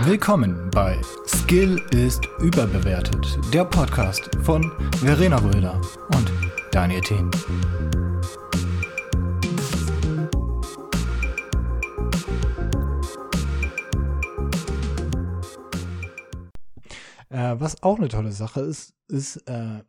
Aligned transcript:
Willkommen 0.00 0.70
bei 0.70 1.00
Skill 1.26 1.80
ist 1.90 2.26
überbewertet, 2.40 3.38
der 3.52 3.64
Podcast 3.64 4.28
von 4.42 4.72
Verena 4.96 5.36
Röder 5.36 5.80
und 6.14 6.32
Daniel 6.72 7.00
Thien. 7.02 7.30
Äh, 17.28 17.60
was 17.60 17.80
auch 17.82 17.98
eine 17.98 18.08
tolle 18.08 18.32
Sache 18.32 18.60
ist, 18.62 18.94
ist 19.08 19.36
äh, 19.46 19.82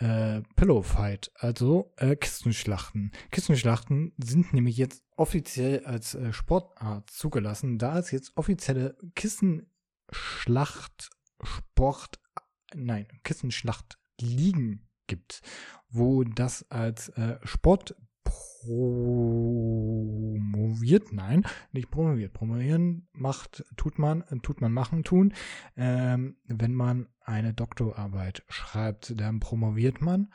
äh, 0.00 0.42
Pillow 0.56 0.82
Fight, 0.82 1.30
also 1.34 1.92
äh, 1.96 2.16
Kistenschlachten. 2.16 3.12
Kistenschlachten 3.30 4.12
sind 4.18 4.52
nämlich 4.52 4.76
jetzt 4.76 5.04
offiziell 5.16 5.84
als 5.84 6.14
äh, 6.14 6.32
Sportart 6.32 7.10
zugelassen, 7.10 7.78
da 7.78 7.98
es 7.98 8.10
jetzt 8.10 8.36
offizielle 8.36 8.96
Kissenschlacht 9.14 11.10
Sport, 11.42 12.18
nein, 12.74 13.06
Kissenschlacht 13.22 13.98
Ligen 14.20 14.88
gibt, 15.06 15.40
wo 15.88 16.24
das 16.24 16.70
als 16.70 17.08
äh, 17.10 17.38
Sport 17.44 17.94
promoviert, 20.50 21.12
nein, 21.12 21.44
nicht 21.72 21.90
promoviert. 21.90 22.32
Promovieren 22.32 23.08
macht, 23.12 23.64
tut 23.76 23.98
man, 23.98 24.24
tut 24.42 24.60
man 24.60 24.72
machen, 24.72 25.04
tun. 25.04 25.34
Ähm, 25.76 26.36
wenn 26.44 26.74
man 26.74 27.08
eine 27.20 27.54
Doktorarbeit 27.54 28.44
schreibt, 28.48 29.18
dann 29.20 29.40
promoviert 29.40 30.00
man. 30.00 30.32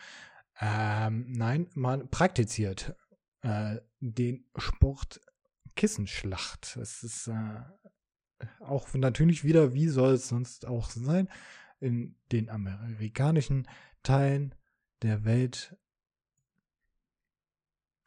Ähm, 0.60 1.26
nein, 1.30 1.68
man 1.74 2.10
praktiziert 2.10 2.96
äh, 3.42 3.78
den 4.00 4.46
Sport 4.58 5.22
Kissenschlacht. 5.76 6.78
Es 6.78 7.04
ist 7.04 7.28
äh, 7.28 7.62
auch 8.60 8.94
natürlich 8.94 9.44
wieder, 9.44 9.74
wie 9.74 9.88
soll 9.88 10.14
es 10.14 10.30
sonst 10.30 10.66
auch 10.68 10.90
sein, 10.90 11.28
in 11.80 12.16
den 12.32 12.50
amerikanischen 12.50 13.68
Teilen 14.04 14.56
der 15.02 15.26
Welt 15.26 15.76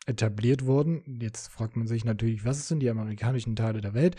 etabliert 0.09 0.67
worden. 0.67 1.20
Jetzt 1.20 1.48
fragt 1.48 1.77
man 1.77 1.87
sich 1.87 2.05
natürlich, 2.05 2.45
was 2.45 2.67
sind 2.67 2.81
die 2.81 2.91
amerikanischen 2.91 3.55
Teile 3.55 3.81
der 3.81 3.95
Welt? 3.95 4.17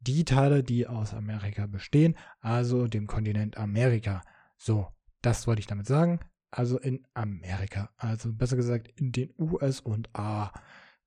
Die 0.00 0.24
Teile, 0.24 0.62
die 0.62 0.86
aus 0.86 1.14
Amerika 1.14 1.66
bestehen, 1.66 2.16
also 2.40 2.86
dem 2.86 3.06
Kontinent 3.06 3.56
Amerika. 3.56 4.22
So, 4.56 4.88
das 5.22 5.46
wollte 5.46 5.60
ich 5.60 5.66
damit 5.66 5.86
sagen. 5.86 6.20
Also 6.50 6.78
in 6.78 7.06
Amerika. 7.14 7.90
Also 7.96 8.32
besser 8.32 8.56
gesagt 8.56 8.88
in 8.96 9.12
den 9.12 9.32
US 9.38 9.80
und 9.80 10.14
A. 10.14 10.52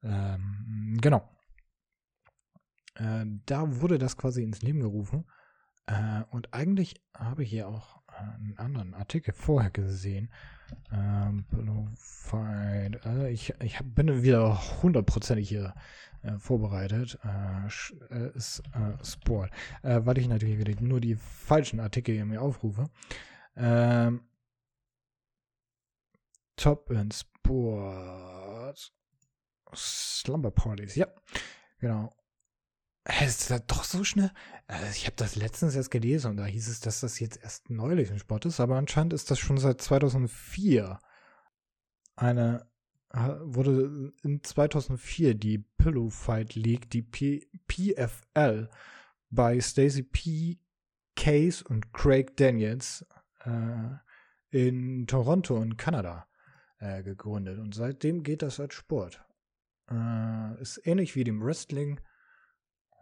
Ähm, 0.02 0.98
genau. 1.02 1.30
Äh, 2.96 3.26
da 3.46 3.82
wurde 3.82 3.98
das 3.98 4.18
quasi 4.18 4.44
ins 4.44 4.62
Leben 4.62 4.80
gerufen. 4.80 5.26
Äh, 5.86 6.24
und 6.32 6.54
eigentlich 6.54 7.04
habe 7.16 7.44
ich 7.44 7.50
hier 7.50 7.68
auch 7.68 8.02
einen 8.08 8.58
anderen 8.58 8.94
Artikel 8.94 9.34
vorher 9.34 9.72
gesehen. 9.72 10.32
Ähm, 10.92 11.46
also 13.04 13.26
ich, 13.26 13.54
ich 13.62 13.80
bin 13.84 14.24
wieder 14.24 14.60
hundertprozentig 14.82 15.48
hier 15.50 15.74
äh, 16.24 16.38
vorbereitet. 16.38 17.20
Äh, 17.24 17.68
äh 18.16 18.32
ist 18.36 18.64
äh, 18.74 19.04
Sport. 19.06 19.52
Äh, 19.82 20.02
weil 20.04 20.18
ich 20.18 20.28
natürlich 20.28 20.58
wieder 20.58 20.80
nur 20.82 21.00
die 21.00 21.16
falschen 21.16 21.80
Artikel 21.80 22.16
hier 22.16 22.26
mir 22.26 22.42
aufrufe. 22.42 22.90
Ähm, 23.56 24.22
Top 26.56 26.90
in 26.92 27.12
Sport. 27.12 28.94
Slumber 29.76 30.52
Parties, 30.52 30.96
ja. 30.96 31.08
Genau. 31.80 32.14
Es 33.06 33.50
ist 33.50 33.64
doch 33.68 33.84
so 33.84 34.04
schnell. 34.04 34.32
Also 34.68 34.86
ich 34.96 35.06
habe 35.06 35.16
das 35.18 35.36
letztens 35.36 35.76
erst 35.76 35.92
gelesen 35.92 36.32
und 36.32 36.38
da 36.38 36.46
hieß 36.46 36.70
es, 36.70 36.80
dass 36.80 37.02
das 37.02 37.20
jetzt 37.20 37.42
erst 37.44 37.70
neulich 37.70 38.12
ein 38.12 38.20
Sport 38.20 38.46
ist, 38.46 38.60
aber 38.60 38.78
anscheinend 38.78 39.14
ist 39.14 39.30
das 39.30 39.40
schon 39.40 39.58
seit 39.58 39.82
2004 39.82 41.00
eine 42.16 42.66
wurde 43.14 44.12
in 44.24 44.44
2004 44.44 45.36
die 45.36 45.60
Pillow 45.60 46.10
Fight 46.10 46.56
League, 46.56 46.90
die 46.90 47.04
P 47.04 47.48
PFL, 47.68 48.70
bei 49.30 49.60
Stacey 49.60 50.04
P. 50.04 50.60
Case 51.16 51.64
und 51.64 51.94
Craig 51.94 52.36
Daniels 52.38 53.06
äh, 53.46 53.98
in 54.50 55.06
Toronto 55.06 55.62
in 55.62 55.78
Kanada 55.78 56.28
äh, 56.80 57.04
gegründet. 57.04 57.60
Und 57.60 57.76
seitdem 57.76 58.24
geht 58.24 58.42
das 58.42 58.60
als 58.60 58.74
Sport. 58.74 59.24
Äh, 59.92 60.60
ist 60.60 60.82
ähnlich 60.86 61.16
wie 61.16 61.24
dem 61.24 61.44
Wrestling 61.44 62.00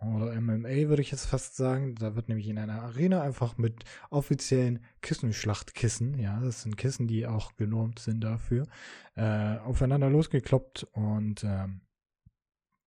oder 0.02 0.40
MMA 0.40 0.90
würde 0.90 1.02
ich 1.02 1.12
jetzt 1.12 1.26
fast 1.26 1.56
sagen. 1.56 1.96
Da 1.96 2.16
wird 2.16 2.28
nämlich 2.28 2.48
in 2.48 2.58
einer 2.58 2.82
Arena 2.82 3.22
einfach 3.22 3.58
mit 3.58 3.84
offiziellen 4.10 4.84
Kissenschlachtkissen, 5.02 6.18
ja, 6.18 6.40
das 6.40 6.64
sind 6.64 6.78
Kissen, 6.78 7.08
die 7.08 7.28
auch 7.28 7.56
genormt 7.56 8.00
sind 8.00 8.24
dafür, 8.24 8.68
äh, 9.16 9.58
aufeinander 9.58 10.10
losgekloppt 10.10 10.88
und 10.94 11.44
ähm, 11.44 11.82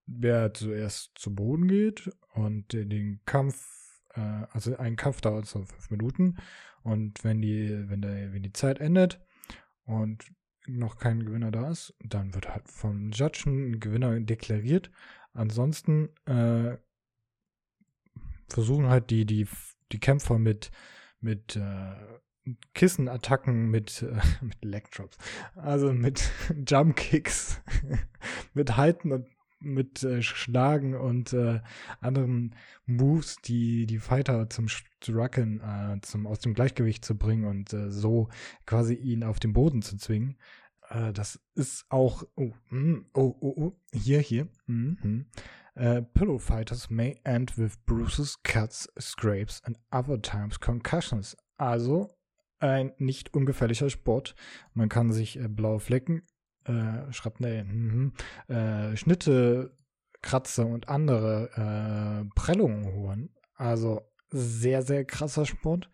wer 0.06 0.52
zuerst 0.52 1.12
zu 1.14 1.34
Boden 1.34 1.68
geht 1.68 2.10
und 2.34 2.72
den 2.72 3.20
Kampf, 3.24 4.02
äh, 4.14 4.46
also 4.50 4.76
ein 4.76 4.96
Kampf 4.96 5.20
dauert 5.20 5.46
so 5.46 5.64
fünf 5.64 5.90
Minuten 5.90 6.36
und 6.82 7.22
wenn 7.24 7.40
die, 7.40 7.88
wenn 7.88 8.02
der, 8.02 8.32
wenn 8.32 8.42
die 8.42 8.52
Zeit 8.52 8.80
endet 8.80 9.20
und 9.84 10.24
noch 10.66 10.96
kein 10.96 11.24
Gewinner 11.24 11.50
da 11.50 11.70
ist, 11.70 11.94
dann 12.00 12.34
wird 12.34 12.48
halt 12.48 12.68
vom 12.68 13.10
Judge 13.10 13.44
ein 13.46 13.80
Gewinner 13.80 14.18
deklariert. 14.20 14.90
Ansonsten 15.34 16.08
äh, 16.26 16.78
versuchen 18.48 18.88
halt 18.88 19.10
die, 19.10 19.26
die, 19.26 19.46
die 19.92 20.00
Kämpfer 20.00 20.38
mit, 20.38 20.70
mit 21.20 21.56
äh, 21.56 21.94
Kissenattacken, 22.74 23.70
mit, 23.70 24.02
äh, 24.02 24.20
mit 24.44 24.64
Legdrops, 24.64 25.16
also 25.54 25.92
mit 25.92 26.30
Jumpkicks, 26.66 27.62
mit 28.54 28.76
Halten 28.76 29.12
und 29.12 29.26
mit 29.60 30.02
äh, 30.02 30.22
Schlagen 30.22 30.94
und 30.94 31.32
äh, 31.32 31.60
anderen 32.00 32.54
Moves, 32.84 33.36
die 33.36 33.86
die 33.86 33.98
Fighter 33.98 34.50
zum 34.50 34.68
Struggeln, 34.68 35.60
äh, 35.60 36.00
zum 36.02 36.26
aus 36.26 36.40
dem 36.40 36.52
Gleichgewicht 36.52 37.04
zu 37.04 37.16
bringen 37.16 37.46
und 37.46 37.72
äh, 37.72 37.90
so 37.90 38.28
quasi 38.66 38.94
ihn 38.94 39.24
auf 39.24 39.40
den 39.40 39.54
Boden 39.54 39.80
zu 39.80 39.96
zwingen. 39.96 40.36
Äh, 40.90 41.12
das 41.12 41.40
ist 41.54 41.86
auch 41.88 42.24
oh, 42.36 42.52
mm, 42.70 43.06
oh, 43.14 43.34
oh, 43.40 43.54
oh, 43.56 43.72
hier, 43.92 44.20
hier. 44.20 44.48
Mm, 44.66 44.92
mm. 45.02 45.26
Uh, 45.76 46.02
pillow 46.14 46.38
fighters 46.38 46.88
may 46.88 47.16
end 47.24 47.56
with 47.58 47.84
bruises, 47.84 48.36
cuts, 48.44 48.88
scrapes 48.98 49.60
and 49.64 49.76
other 49.90 50.16
times 50.20 50.60
concussions. 50.60 51.36
Also 51.58 52.10
ein 52.60 52.92
nicht 52.98 53.34
ungefährlicher 53.34 53.90
Sport. 53.90 54.34
Man 54.72 54.88
kann 54.88 55.12
sich 55.12 55.38
äh, 55.38 55.48
blaue 55.48 55.80
Flecken, 55.80 56.22
äh, 56.64 57.12
Schrapnell, 57.12 58.12
äh, 58.48 58.96
Schnitte, 58.96 59.76
Kratzer 60.22 60.66
und 60.66 60.88
andere 60.88 61.50
äh, 62.24 62.30
Prellungen 62.34 62.86
holen. 62.94 63.30
Also 63.56 64.00
sehr, 64.30 64.82
sehr 64.82 65.04
krasser 65.04 65.44
Sport. 65.44 65.90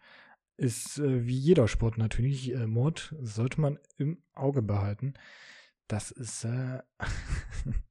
Ist 0.56 0.98
äh, 0.98 1.26
wie 1.26 1.38
jeder 1.38 1.68
Sport 1.68 1.98
natürlich 1.98 2.52
äh, 2.52 2.66
Mord. 2.66 3.14
Sollte 3.20 3.60
man 3.60 3.78
im 3.96 4.22
Auge 4.34 4.62
behalten. 4.62 5.14
Das 5.88 6.10
ist 6.10 6.44
äh, 6.44 6.80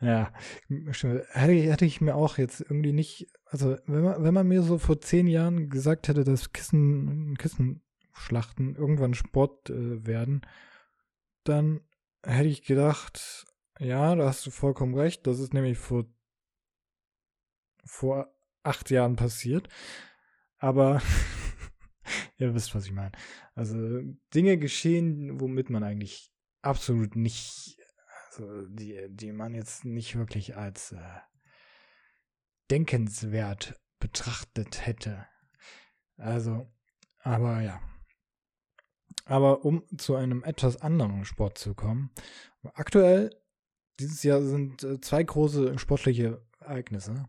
Ja, 0.00 0.30
hätte 0.68 1.52
ich, 1.52 1.66
hätte 1.70 1.86
ich 1.86 2.00
mir 2.02 2.16
auch 2.16 2.36
jetzt 2.36 2.60
irgendwie 2.60 2.92
nicht, 2.92 3.28
also 3.46 3.78
wenn 3.86 4.02
man, 4.02 4.22
wenn 4.22 4.34
man 4.34 4.46
mir 4.46 4.62
so 4.62 4.78
vor 4.78 5.00
zehn 5.00 5.26
Jahren 5.26 5.70
gesagt 5.70 6.08
hätte, 6.08 6.22
dass 6.22 6.52
Kissen, 6.52 7.36
Kissenschlachten 7.38 8.76
irgendwann 8.76 9.14
Sport 9.14 9.70
äh, 9.70 10.06
werden, 10.06 10.42
dann 11.44 11.80
hätte 12.22 12.48
ich 12.48 12.62
gedacht, 12.62 13.46
ja, 13.78 14.14
da 14.14 14.26
hast 14.26 14.44
du 14.44 14.50
vollkommen 14.50 14.94
recht, 14.94 15.26
das 15.26 15.38
ist 15.38 15.54
nämlich 15.54 15.78
vor, 15.78 16.04
vor 17.84 18.34
acht 18.62 18.90
Jahren 18.90 19.16
passiert. 19.16 19.68
Aber 20.58 21.00
ihr 22.38 22.54
wisst, 22.54 22.74
was 22.74 22.84
ich 22.84 22.92
meine. 22.92 23.12
Also 23.54 23.76
Dinge 24.34 24.58
geschehen, 24.58 25.40
womit 25.40 25.70
man 25.70 25.84
eigentlich 25.84 26.32
absolut 26.60 27.16
nicht 27.16 27.78
also 28.38 28.66
die, 28.66 29.06
die 29.08 29.32
man 29.32 29.54
jetzt 29.54 29.84
nicht 29.84 30.16
wirklich 30.16 30.56
als 30.56 30.92
äh, 30.92 30.98
denkenswert 32.70 33.80
betrachtet 33.98 34.86
hätte. 34.86 35.26
Also, 36.16 36.66
aber 37.20 37.60
ja. 37.62 37.80
Aber 39.24 39.64
um 39.64 39.84
zu 39.98 40.14
einem 40.14 40.44
etwas 40.44 40.80
anderen 40.80 41.24
Sport 41.24 41.58
zu 41.58 41.74
kommen, 41.74 42.10
aktuell 42.74 43.30
dieses 43.98 44.22
Jahr 44.22 44.42
sind 44.42 44.84
äh, 44.84 45.00
zwei 45.00 45.22
große 45.22 45.78
sportliche 45.78 46.46
Ereignisse. 46.60 47.28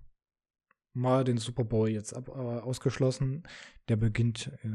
Mal 0.94 1.24
den 1.24 1.38
Super 1.38 1.64
Bowl 1.64 1.90
jetzt 1.90 2.16
ab, 2.16 2.28
äh, 2.28 2.32
ausgeschlossen. 2.32 3.44
Der 3.88 3.96
beginnt, 3.96 4.52
äh, 4.64 4.70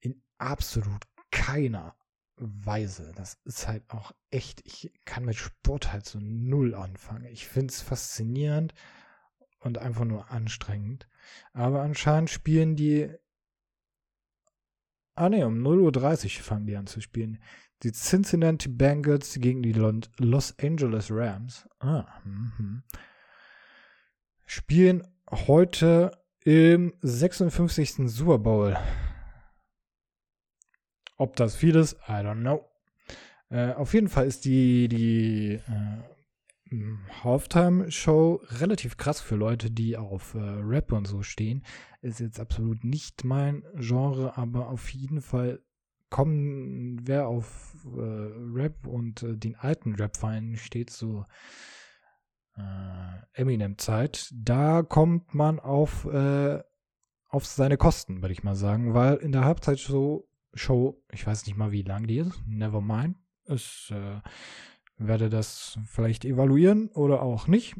In 0.00 0.22
absolut 0.38 1.02
keiner 1.32 1.96
Weise. 2.36 3.12
Das 3.16 3.38
ist 3.44 3.66
halt 3.66 3.82
auch 3.88 4.12
echt, 4.30 4.60
ich 4.64 4.92
kann 5.04 5.24
mit 5.24 5.36
Sport 5.36 5.92
halt 5.92 6.06
so 6.06 6.18
null 6.20 6.74
anfangen. 6.74 7.24
Ich 7.24 7.48
finde 7.48 7.72
es 7.72 7.80
faszinierend 7.80 8.72
und 9.58 9.78
einfach 9.78 10.04
nur 10.04 10.30
anstrengend. 10.30 11.08
Aber 11.52 11.82
anscheinend 11.82 12.30
spielen 12.30 12.76
die. 12.76 13.08
Ah 15.14 15.28
ne, 15.28 15.46
um 15.46 15.66
0.30 15.66 16.38
Uhr 16.38 16.44
fangen 16.44 16.66
die 16.66 16.76
an 16.76 16.86
zu 16.86 17.00
spielen. 17.00 17.42
Die 17.82 17.92
Cincinnati 17.92 18.68
Bengals 18.68 19.34
gegen 19.40 19.62
die 19.62 19.72
Los 19.72 20.54
Angeles 20.60 21.10
Rams. 21.10 21.68
Ah, 21.78 22.06
mhm. 22.24 22.82
Spielen 24.46 25.06
heute 25.30 26.12
im 26.44 26.94
56. 27.02 28.08
Super 28.10 28.38
Bowl. 28.38 28.76
Ob 31.16 31.36
das 31.36 31.56
viel 31.56 31.76
ist, 31.76 31.94
I 32.08 32.22
don't 32.22 32.40
know. 32.40 32.68
Äh, 33.48 33.72
auf 33.72 33.94
jeden 33.94 34.08
Fall 34.08 34.26
ist 34.26 34.44
die, 34.44 34.88
die 34.88 35.54
äh, 35.54 36.15
Halftime-Show 37.22 38.42
relativ 38.48 38.96
krass 38.96 39.20
für 39.20 39.36
Leute, 39.36 39.70
die 39.70 39.96
auf 39.96 40.34
äh, 40.34 40.38
Rap 40.38 40.92
und 40.92 41.06
so 41.06 41.22
stehen. 41.22 41.64
Ist 42.00 42.20
jetzt 42.20 42.40
absolut 42.40 42.84
nicht 42.84 43.24
mein 43.24 43.62
Genre, 43.76 44.36
aber 44.36 44.68
auf 44.68 44.88
jeden 44.90 45.20
Fall 45.20 45.62
kommen, 46.10 47.06
wer 47.06 47.28
auf 47.28 47.76
äh, 47.84 48.00
Rap 48.00 48.86
und 48.86 49.22
äh, 49.22 49.36
den 49.36 49.56
alten 49.56 49.94
Rap-Vereinen 49.94 50.56
steht, 50.56 50.90
so 50.90 51.24
äh, 52.56 53.40
Eminem-Zeit, 53.40 54.30
da 54.34 54.82
kommt 54.82 55.34
man 55.34 55.60
auf, 55.60 56.04
äh, 56.06 56.62
auf 57.28 57.46
seine 57.46 57.76
Kosten, 57.76 58.22
würde 58.22 58.32
ich 58.32 58.44
mal 58.44 58.54
sagen, 58.54 58.94
weil 58.94 59.16
in 59.16 59.32
der 59.32 59.44
Halbzeitshow, 59.44 60.28
Show, 60.54 61.02
ich 61.12 61.26
weiß 61.26 61.46
nicht 61.46 61.56
mal, 61.56 61.70
wie 61.70 61.82
lang 61.82 62.06
die 62.06 62.18
ist, 62.18 62.40
never 62.46 62.80
mind, 62.80 63.16
ich 63.46 63.92
äh, 63.92 64.20
werde 64.98 65.28
das 65.28 65.78
vielleicht 65.86 66.24
evaluieren 66.24 66.88
oder 66.88 67.22
auch 67.22 67.46
nicht. 67.46 67.76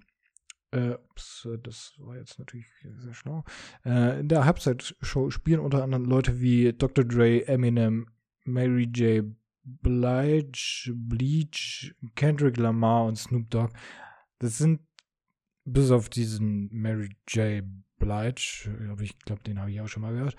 Äh, 0.72 0.94
ups, 1.10 1.48
das 1.62 1.94
war 1.98 2.16
jetzt 2.16 2.38
natürlich 2.38 2.66
sehr 2.82 3.14
schlau. 3.14 3.44
Äh, 3.84 4.20
in 4.20 4.28
der 4.28 4.44
Halbzeitshow 4.44 5.30
spielen 5.30 5.60
unter 5.60 5.82
anderem 5.82 6.04
Leute 6.04 6.40
wie 6.40 6.72
Dr. 6.72 7.04
Dre, 7.04 7.46
Eminem, 7.46 8.08
Mary 8.44 8.88
J. 8.94 9.24
Blige, 9.62 10.92
Bleach, 10.94 11.94
Kendrick 12.14 12.56
Lamar 12.56 13.06
und 13.06 13.16
Snoop 13.16 13.50
Dogg. 13.50 13.72
Das 14.38 14.58
sind 14.58 14.80
bis 15.64 15.90
auf 15.90 16.08
diesen 16.08 16.68
Mary 16.72 17.16
J. 17.28 17.64
Blige, 17.98 18.96
ich 19.00 19.18
glaube, 19.20 19.42
den 19.42 19.58
habe 19.58 19.70
ich 19.70 19.80
auch 19.80 19.88
schon 19.88 20.02
mal 20.02 20.12
gehört, 20.12 20.36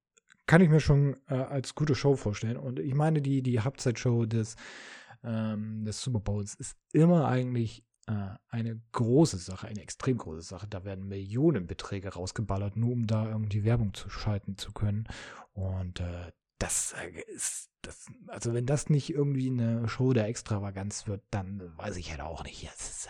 kann 0.45 0.61
ich 0.61 0.69
mir 0.69 0.79
schon 0.79 1.15
äh, 1.27 1.35
als 1.35 1.73
gute 1.73 1.95
Show 1.95 2.15
vorstellen. 2.15 2.57
Und 2.57 2.79
ich 2.79 2.93
meine, 2.93 3.21
die, 3.21 3.41
die 3.41 3.61
Halbzeitshow 3.61 4.25
des, 4.25 4.55
ähm, 5.23 5.83
des 5.85 6.01
Super 6.01 6.19
Bowls 6.19 6.53
ist 6.55 6.77
immer 6.93 7.27
eigentlich 7.27 7.83
äh, 8.07 8.35
eine 8.49 8.79
große 8.91 9.37
Sache, 9.37 9.67
eine 9.67 9.81
extrem 9.81 10.17
große 10.17 10.41
Sache. 10.41 10.67
Da 10.67 10.83
werden 10.83 11.07
Millionenbeträge 11.07 12.09
rausgeballert, 12.09 12.75
nur 12.75 12.91
um 12.91 13.07
da 13.07 13.27
irgendwie 13.27 13.63
Werbung 13.63 13.93
zu 13.93 14.09
schalten 14.09 14.57
zu 14.57 14.73
können. 14.73 15.07
Und 15.53 16.01
äh, 16.01 16.31
das 16.57 16.93
äh, 16.93 17.21
ist, 17.33 17.69
das, 17.81 18.07
also 18.27 18.53
wenn 18.53 18.65
das 18.65 18.89
nicht 18.89 19.09
irgendwie 19.09 19.49
eine 19.49 19.87
Show 19.87 20.13
der 20.13 20.27
Extravaganz 20.27 21.07
wird, 21.07 21.23
dann 21.31 21.75
weiß 21.77 21.97
ich 21.97 22.11
halt 22.11 22.21
auch 22.21 22.43
nicht. 22.43 22.63
Ist, 22.63 23.09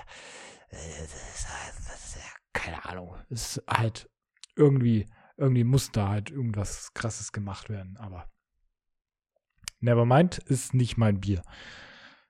äh, 0.70 0.76
das 0.76 2.16
ist, 2.16 2.18
keine 2.54 2.86
Ahnung. 2.86 3.16
Es 3.30 3.58
ist 3.58 3.64
halt 3.68 4.10
irgendwie, 4.56 5.08
irgendwie 5.38 5.64
muss 5.64 5.92
da 5.92 6.10
halt 6.10 6.32
irgendwas 6.32 6.94
krasses 6.94 7.32
gemacht 7.32 7.70
werden, 7.70 7.98
aber 7.98 8.30
Nevermind 9.80 10.40
ist 10.40 10.74
nicht 10.74 10.98
mein 10.98 11.20
Bier. 11.20 11.44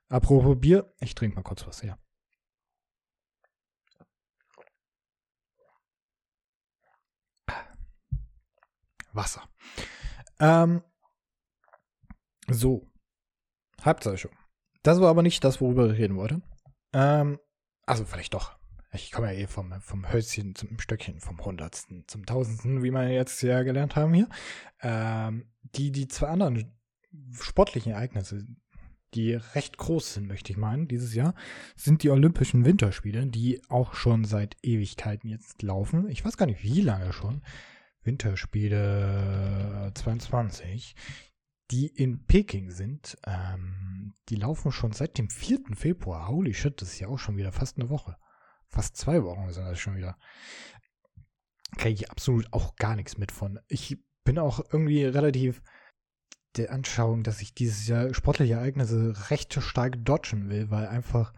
Apropos 0.10 0.60
Bier, 0.60 0.94
ich 1.00 1.16
trinke 1.16 1.36
mal 1.36 1.44
kurz 1.44 1.66
was 1.66 1.84
her. 1.84 1.98
Wasser. 9.14 9.48
Ähm, 10.40 10.84
so. 12.50 12.88
Halbzeitshow. 13.82 14.30
Das 14.84 15.02
war 15.02 15.10
aber 15.10 15.24
nicht 15.24 15.44
das, 15.44 15.62
worüber 15.62 15.92
ich 15.92 16.00
reden 16.00 16.16
wollte. 16.16 16.42
Ähm, 16.94 17.40
also 17.86 18.06
vielleicht 18.06 18.34
doch. 18.34 18.56
Ich 18.94 19.12
komme 19.12 19.34
ja 19.34 19.40
eh 19.40 19.48
vom, 19.48 19.74
vom 19.82 20.12
Hölzchen 20.12 20.56
zum 20.56 20.80
Stöckchen, 20.80 21.20
vom 21.20 21.44
Hundertsten 21.44 22.06
zum 22.08 22.26
Tausendsten, 22.26 22.84
wie 22.84 22.92
wir 22.92 23.10
jetzt 23.10 23.42
ja 23.42 23.64
gelernt 23.64 23.96
haben 23.96 24.14
hier. 24.14 24.30
Ähm, 24.82 25.52
die, 25.62 25.92
die 25.92 26.08
zwei 26.08 26.28
anderen 26.28 26.74
sportlichen 27.32 27.92
Ereignisse, 27.92 28.46
die 29.14 29.34
recht 29.34 29.78
groß 29.78 30.14
sind, 30.16 30.28
möchte 30.28 30.52
ich 30.52 30.58
meinen, 30.58 30.88
dieses 30.88 31.14
Jahr, 31.14 31.36
sind 31.76 32.04
die 32.04 32.10
Olympischen 32.10 32.66
Winterspiele, 32.66 33.28
die 33.28 33.62
auch 33.70 33.94
schon 33.94 34.24
seit 34.26 34.56
Ewigkeiten 34.62 35.30
jetzt 35.30 35.62
laufen. 35.62 36.10
Ich 36.10 36.24
weiß 36.24 36.38
gar 36.38 36.46
nicht, 36.46 36.64
wie 36.64 36.82
lange 36.82 37.12
schon. 37.12 37.42
Winterspiele 38.04 39.92
22, 39.96 40.96
die 41.72 41.88
in 41.88 42.26
Peking 42.26 42.72
sind. 42.72 43.18
Ähm, 43.26 44.16
die 44.30 44.36
laufen 44.36 44.72
schon 44.72 44.92
seit 44.92 45.18
dem 45.18 45.30
4. 45.30 45.76
Februar. 45.76 46.28
Holy 46.28 46.54
shit, 46.54 46.82
das 46.82 46.94
ist 46.94 47.00
ja 47.00 47.08
auch 47.08 47.20
schon 47.20 47.38
wieder 47.38 47.52
fast 47.52 47.78
eine 47.78 47.90
Woche. 47.90 48.18
Fast 48.68 48.98
zwei 48.98 49.24
Wochen 49.24 49.52
sind 49.52 49.66
das 49.66 49.80
schon 49.80 49.96
wieder. 49.96 50.18
Kriege 51.78 51.94
ich 51.94 52.12
absolut 52.12 52.52
auch 52.54 52.76
gar 52.76 52.96
nichts 52.96 53.18
mit 53.18 53.32
von. 53.32 53.60
Ich 53.68 53.98
bin 54.24 54.40
auch 54.40 54.60
irgendwie 54.72 55.04
relativ 55.04 55.62
der 56.56 56.72
Anschauung, 56.72 57.24
dass 57.24 57.42
ich 57.42 57.54
dieses 57.54 57.88
Jahr 57.88 58.14
sportliche 58.14 58.54
Ereignisse 58.54 59.30
recht 59.30 59.54
stark 59.62 59.98
dodgen 60.06 60.50
will, 60.50 60.72
weil 60.72 60.88
einfach 60.88 61.34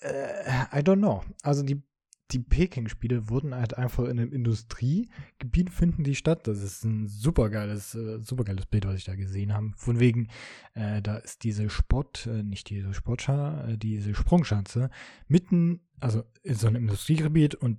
äh, 0.00 0.64
I 0.72 0.82
don't 0.82 0.98
know. 0.98 1.22
Also 1.42 1.62
die 1.62 1.82
die 2.30 2.38
Peking-Spiele 2.38 3.28
wurden 3.28 3.54
halt 3.54 3.76
einfach 3.76 4.04
in 4.04 4.18
einem 4.18 4.32
Industriegebiet 4.32 5.70
finden 5.70 6.04
die 6.04 6.14
statt. 6.14 6.46
Das 6.46 6.62
ist 6.62 6.84
ein 6.84 7.06
supergeiles, 7.06 7.94
äh, 7.94 8.18
supergeiles 8.20 8.66
Bild, 8.66 8.86
was 8.86 8.96
ich 8.96 9.04
da 9.04 9.14
gesehen 9.14 9.52
habe. 9.52 9.72
Von 9.76 10.00
wegen, 10.00 10.28
äh, 10.74 11.02
da 11.02 11.16
ist 11.18 11.44
diese 11.44 11.68
Sport, 11.68 12.26
äh, 12.26 12.42
nicht 12.42 12.70
diese 12.70 12.94
Sportschar, 12.94 13.68
äh, 13.68 13.78
diese 13.78 14.14
Sprungschanze 14.14 14.90
mitten, 15.28 15.80
also 16.00 16.24
in 16.42 16.54
so 16.54 16.66
einem 16.66 16.82
Industriegebiet 16.82 17.54
und 17.54 17.78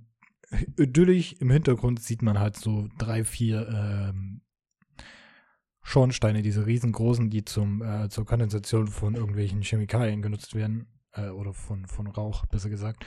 idyllisch 0.78 1.34
im 1.40 1.50
Hintergrund 1.50 2.00
sieht 2.00 2.22
man 2.22 2.38
halt 2.38 2.56
so 2.56 2.88
drei, 2.98 3.24
vier 3.24 3.68
ähm, 3.68 4.42
Schornsteine, 5.82 6.42
diese 6.42 6.66
riesengroßen, 6.66 7.30
die 7.30 7.44
zum, 7.44 7.82
äh, 7.82 8.08
zur 8.08 8.24
Kondensation 8.26 8.86
von 8.86 9.16
irgendwelchen 9.16 9.62
Chemikalien 9.62 10.22
genutzt 10.22 10.54
werden, 10.54 10.86
äh, 11.12 11.28
oder 11.28 11.52
von, 11.52 11.86
von 11.86 12.06
Rauch, 12.06 12.46
besser 12.46 12.70
gesagt 12.70 13.04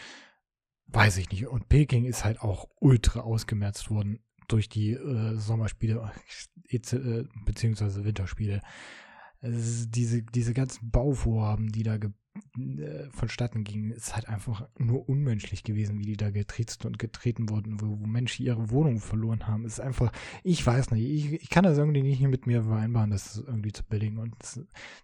weiß 0.91 1.17
ich 1.17 1.29
nicht. 1.31 1.47
Und 1.47 1.69
Peking 1.69 2.05
ist 2.05 2.25
halt 2.25 2.41
auch 2.41 2.67
ultra 2.79 3.21
ausgemerzt 3.21 3.89
worden 3.89 4.19
durch 4.47 4.69
die 4.69 4.93
äh, 4.93 5.35
Sommerspiele 5.35 6.11
äh, 6.69 7.23
beziehungsweise 7.45 8.03
Winterspiele. 8.03 8.61
diese, 9.41 10.23
diese 10.23 10.53
ganzen 10.53 10.91
Bauvorhaben, 10.91 11.71
die 11.71 11.83
da 11.83 11.97
äh, 12.57 13.09
vonstatten 13.11 13.63
ging, 13.63 13.91
ist 13.91 14.15
halt 14.15 14.27
einfach 14.27 14.67
nur 14.77 15.07
unmenschlich 15.07 15.63
gewesen, 15.63 15.99
wie 15.99 16.05
die 16.05 16.17
da 16.17 16.29
getreten 16.29 16.87
und 16.87 16.99
getreten 16.99 17.49
wurden, 17.49 17.81
wo, 17.81 17.99
wo 17.99 18.05
Menschen 18.05 18.45
ihre 18.45 18.69
Wohnung 18.69 18.99
verloren 18.99 19.47
haben. 19.47 19.65
Ist 19.65 19.79
einfach, 19.79 20.11
ich 20.43 20.65
weiß 20.65 20.91
nicht, 20.91 21.05
ich, 21.05 21.41
ich 21.41 21.49
kann 21.49 21.63
das 21.63 21.77
irgendwie 21.77 22.01
nicht 22.01 22.21
mit 22.21 22.47
mir 22.47 22.63
vereinbaren, 22.63 23.11
das 23.11 23.37
irgendwie 23.37 23.71
zu 23.71 23.83
billigen. 23.83 24.17
Und 24.17 24.35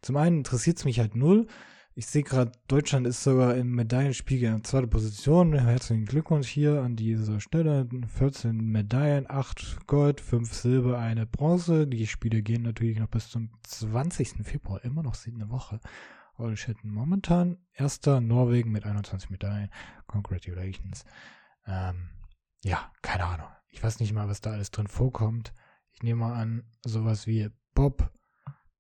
zum 0.01 0.17
einen 0.17 0.39
interessiert 0.39 0.77
es 0.77 0.85
mich 0.85 0.99
halt 0.99 1.15
null. 1.15 1.47
Ich 1.97 2.07
sehe 2.07 2.23
gerade, 2.23 2.51
Deutschland 2.67 3.07
ist 3.07 3.23
sogar 3.23 3.55
im 3.55 3.73
Medaillenspiegel 3.73 4.53
in 4.53 4.65
zweiter 4.65 4.85
Position. 4.85 5.57
Herzlichen 5.57 6.03
Glückwunsch 6.03 6.49
hier 6.49 6.81
an 6.81 6.97
dieser 6.97 7.39
Stelle. 7.39 7.87
14 8.17 8.53
Medaillen, 8.53 9.29
8 9.29 9.87
Gold, 9.87 10.19
5 10.19 10.53
Silber, 10.53 10.99
eine 10.99 11.25
Bronze. 11.25 11.87
Die 11.87 12.05
Spiele 12.05 12.41
gehen 12.41 12.63
natürlich 12.63 12.99
noch 12.99 13.07
bis 13.07 13.29
zum 13.29 13.49
20. 13.63 14.45
Februar, 14.45 14.83
immer 14.83 15.03
noch 15.03 15.15
eine 15.25 15.49
Woche. 15.49 15.79
Holy 16.37 16.57
shit, 16.57 16.83
momentan 16.83 17.59
erster 17.71 18.19
Norwegen 18.19 18.73
mit 18.73 18.85
21 18.85 19.29
Medaillen. 19.29 19.69
Congratulations. 20.05 21.05
Ähm, 21.65 22.09
ja, 22.61 22.91
keine 23.03 23.23
Ahnung. 23.23 23.47
Ich 23.69 23.81
weiß 23.81 24.01
nicht 24.01 24.11
mal, 24.11 24.27
was 24.27 24.41
da 24.41 24.51
alles 24.51 24.69
drin 24.69 24.87
vorkommt. 24.87 25.53
Ich 25.93 26.03
nehme 26.03 26.25
mal 26.25 26.33
an, 26.33 26.65
sowas 26.83 27.25
wie 27.25 27.47
Bob, 27.73 28.11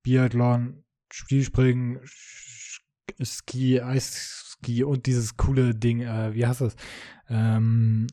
Biathlon, 0.03 0.83
Spielspringen, 1.09 2.01
Ski, 3.21 3.81
Eisski 3.81 4.83
und 4.83 5.05
dieses 5.05 5.37
coole 5.37 5.75
Ding, 5.75 6.01
äh, 6.01 6.33
wie 6.33 6.45
heißt 6.45 6.61
das? 6.61 6.75
Ähm, 7.29 8.07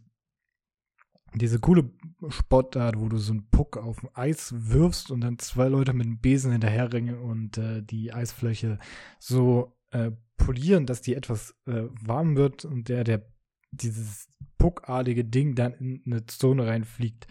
diese 1.35 1.59
coole 1.59 1.91
Sportart, 2.29 2.99
wo 2.99 3.09
du 3.09 3.17
so 3.17 3.33
einen 3.33 3.49
Puck 3.49 3.79
auf 3.79 4.01
dem 4.01 4.11
Eis 4.15 4.53
wirfst 4.55 5.11
und 5.11 5.23
dann 5.23 5.39
zwei 5.39 5.69
Leute 5.69 5.93
mit 5.95 6.07
einem 6.07 6.19
Besen 6.19 6.53
hinterherringen 6.53 7.19
und 7.19 7.59
äh, 7.59 7.83
die 7.83 8.13
Eisfläche 8.13 8.79
so 9.19 9.77
äh, 9.91 10.11
polieren, 10.37 10.87
dass 10.87 11.01
die 11.01 11.15
etwas 11.15 11.55
äh, 11.67 11.85
warm 12.03 12.37
wird 12.37 12.65
und 12.65 12.89
der, 12.89 13.05
der 13.05 13.27
dieses 13.71 14.29
puckartige 14.59 15.25
Ding 15.25 15.55
dann 15.55 15.73
in 15.75 16.03
eine 16.05 16.27
Zone 16.27 16.67
reinfliegt 16.67 17.27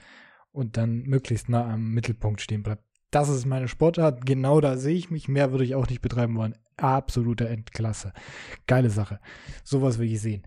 und 0.52 0.78
dann 0.78 1.04
möglichst 1.04 1.50
nah 1.50 1.72
am 1.72 1.92
Mittelpunkt 1.92 2.42
stehen 2.42 2.64
bleibt. 2.64 2.84
Das 3.12 3.30
ist 3.30 3.46
meine 3.46 3.68
Sportart. 3.68 4.26
Genau 4.26 4.62
da 4.62 4.78
sehe 4.78 4.96
ich 4.96 5.12
mich. 5.12 5.28
Mehr 5.28 5.52
würde 5.52 5.66
ich 5.66 5.76
auch 5.76 5.88
nicht 5.88 6.02
betreiben 6.02 6.36
wollen. 6.36 6.56
Absolute 6.82 7.48
Endklasse. 7.48 8.14
Geile 8.68 8.90
Sache. 8.90 9.20
Sowas 9.64 10.00
will 10.00 10.12
ich 10.12 10.22
sehen. 10.22 10.46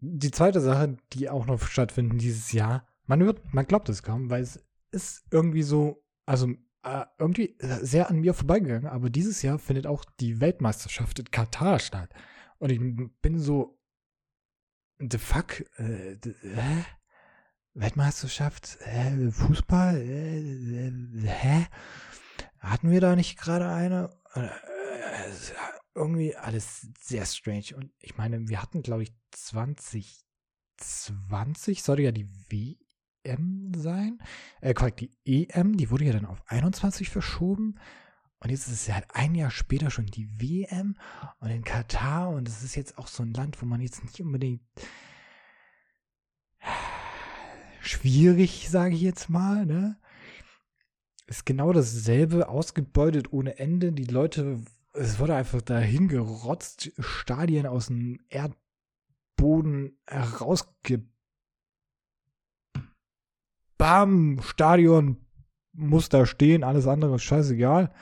Die 0.00 0.30
zweite 0.30 0.60
Sache, 0.60 0.96
die 1.12 1.30
auch 1.30 1.46
noch 1.46 1.62
stattfinden 1.62 2.18
dieses 2.18 2.52
Jahr, 2.52 2.86
man 3.06 3.24
wird, 3.24 3.54
man 3.54 3.66
glaubt 3.66 3.88
es 3.88 4.02
kaum, 4.02 4.30
weil 4.30 4.42
es 4.42 4.62
ist 4.90 5.24
irgendwie 5.30 5.62
so, 5.62 6.04
also 6.26 6.48
äh, 6.82 7.04
irgendwie 7.18 7.56
sehr 7.60 8.10
an 8.10 8.20
mir 8.20 8.34
vorbeigegangen, 8.34 8.86
aber 8.86 9.10
dieses 9.10 9.42
Jahr 9.42 9.58
findet 9.58 9.86
auch 9.86 10.04
die 10.20 10.40
Weltmeisterschaft 10.40 11.18
in 11.18 11.30
Katar 11.30 11.78
statt. 11.78 12.10
Und 12.58 12.70
ich 12.70 12.80
bin 13.22 13.38
so, 13.38 13.78
the 14.98 15.18
fuck, 15.18 15.60
äh, 15.78 16.16
hä? 16.42 16.84
Weltmeisterschaft, 17.74 18.78
äh, 18.80 19.30
Fußball, 19.30 19.96
äh, 20.00 20.92
hä? 21.26 21.66
Hatten 22.58 22.90
wir 22.90 23.00
da 23.00 23.16
nicht 23.16 23.38
gerade 23.38 23.68
eine? 23.68 24.10
Äh, 25.16 25.32
irgendwie 25.94 26.36
alles 26.36 26.88
sehr 27.00 27.24
strange. 27.24 27.74
Und 27.74 27.90
ich 28.00 28.16
meine, 28.16 28.48
wir 28.48 28.60
hatten, 28.60 28.82
glaube 28.82 29.04
ich, 29.04 29.12
2020 29.32 31.82
sollte 31.82 32.02
ja 32.02 32.12
die 32.12 32.28
WM 32.50 33.72
sein. 33.74 34.18
Äh, 34.60 34.74
korrekt, 34.74 35.00
die 35.00 35.16
EM, 35.24 35.74
die 35.76 35.90
wurde 35.90 36.04
ja 36.04 36.12
dann 36.12 36.26
auf 36.26 36.42
21 36.46 37.08
verschoben. 37.08 37.80
Und 38.40 38.50
jetzt 38.50 38.66
ist 38.66 38.74
es 38.74 38.86
ja 38.86 38.96
halt 38.96 39.06
ein 39.14 39.34
Jahr 39.34 39.50
später 39.50 39.90
schon 39.90 40.04
die 40.06 40.28
WM 40.38 40.96
und 41.40 41.48
in 41.48 41.64
Katar. 41.64 42.28
Und 42.28 42.46
es 42.46 42.62
ist 42.62 42.76
jetzt 42.76 42.98
auch 42.98 43.08
so 43.08 43.22
ein 43.22 43.32
Land, 43.32 43.62
wo 43.62 43.66
man 43.66 43.80
jetzt 43.80 44.04
nicht 44.04 44.20
unbedingt 44.20 44.60
schwierig, 47.80 48.68
sage 48.68 48.94
ich 48.94 49.00
jetzt 49.00 49.30
mal, 49.30 49.64
ne? 49.64 49.98
Ist 51.26 51.46
genau 51.46 51.72
dasselbe, 51.72 52.48
ausgebeutet 52.48 53.32
ohne 53.32 53.58
Ende. 53.58 53.92
Die 53.92 54.04
Leute, 54.04 54.60
es 54.96 55.18
wurde 55.18 55.34
einfach 55.34 55.62
dahin 55.62 56.08
gerotzt, 56.08 56.92
Stadien 56.98 57.66
aus 57.66 57.86
dem 57.86 58.20
Erdboden 58.28 59.98
herausge. 60.06 61.06
Bam, 63.78 64.40
Stadion 64.42 65.24
muss 65.72 66.08
da 66.08 66.24
stehen, 66.26 66.64
alles 66.64 66.86
andere 66.86 67.16
ist 67.16 67.22
scheißegal. 67.22 67.92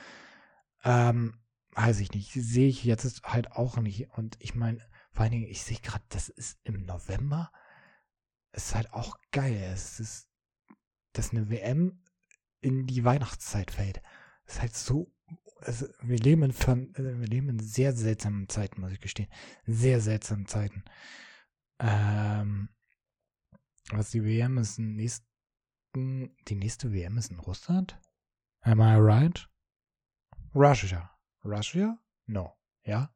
Ähm, 0.83 1.37
weiß 1.71 1.99
ich 1.99 2.11
nicht, 2.13 2.31
sehe 2.31 2.69
ich 2.69 2.83
jetzt 2.83 3.23
halt 3.23 3.51
auch 3.51 3.77
nicht. 3.77 4.09
Und 4.11 4.37
ich 4.39 4.55
meine, 4.55 4.79
vor 5.11 5.23
allen 5.23 5.31
Dingen, 5.31 5.49
ich 5.49 5.63
sehe 5.63 5.79
gerade, 5.79 6.03
das 6.09 6.29
ist 6.29 6.57
im 6.63 6.85
November 6.85 7.51
ist 8.55 8.73
halt 8.73 8.93
auch 8.93 9.17
geil. 9.31 9.71
Es 9.73 9.99
ist, 9.99 10.29
dass 11.13 11.31
eine 11.31 11.49
WM 11.49 12.01
in 12.61 12.87
die 12.87 13.03
Weihnachtszeit 13.03 13.71
fällt. 13.71 14.01
ist 14.45 14.61
halt 14.61 14.75
so. 14.75 15.11
Also 15.65 15.87
wir, 16.01 16.17
leben 16.17 16.43
in, 16.43 16.51
äh, 16.51 17.19
wir 17.19 17.27
leben 17.27 17.49
in 17.49 17.59
sehr 17.59 17.93
seltsamen 17.93 18.47
Zeiten, 18.49 18.81
muss 18.81 18.91
ich 18.91 18.99
gestehen. 18.99 19.29
Sehr 19.65 19.99
seltsamen 19.99 20.45
Zeiten. 20.45 20.83
Ähm, 21.79 22.69
was 23.89 24.11
die 24.11 24.23
WM 24.23 24.59
ist, 24.59 24.77
nächsten, 24.77 25.25
die 26.47 26.55
nächste 26.55 26.93
WM 26.93 27.17
ist 27.17 27.31
in 27.31 27.39
Russland? 27.39 27.99
Am 28.61 28.79
I 28.79 28.95
right? 28.95 29.49
Russia. 30.53 31.11
Russia? 31.43 31.97
No. 32.27 32.55
Ja? 32.83 33.13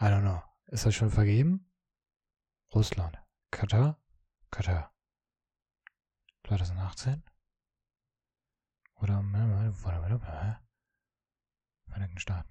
I 0.00 0.04
don't 0.04 0.22
know. 0.22 0.42
Ist 0.66 0.86
das 0.86 0.94
schon 0.94 1.10
vergeben? 1.10 1.70
Russland. 2.72 3.18
Katar? 3.50 4.00
Katar. 4.50 4.94
2018? 6.46 7.24
Oder 8.94 9.22
Vereinigten 11.90 12.18
Staaten. 12.18 12.48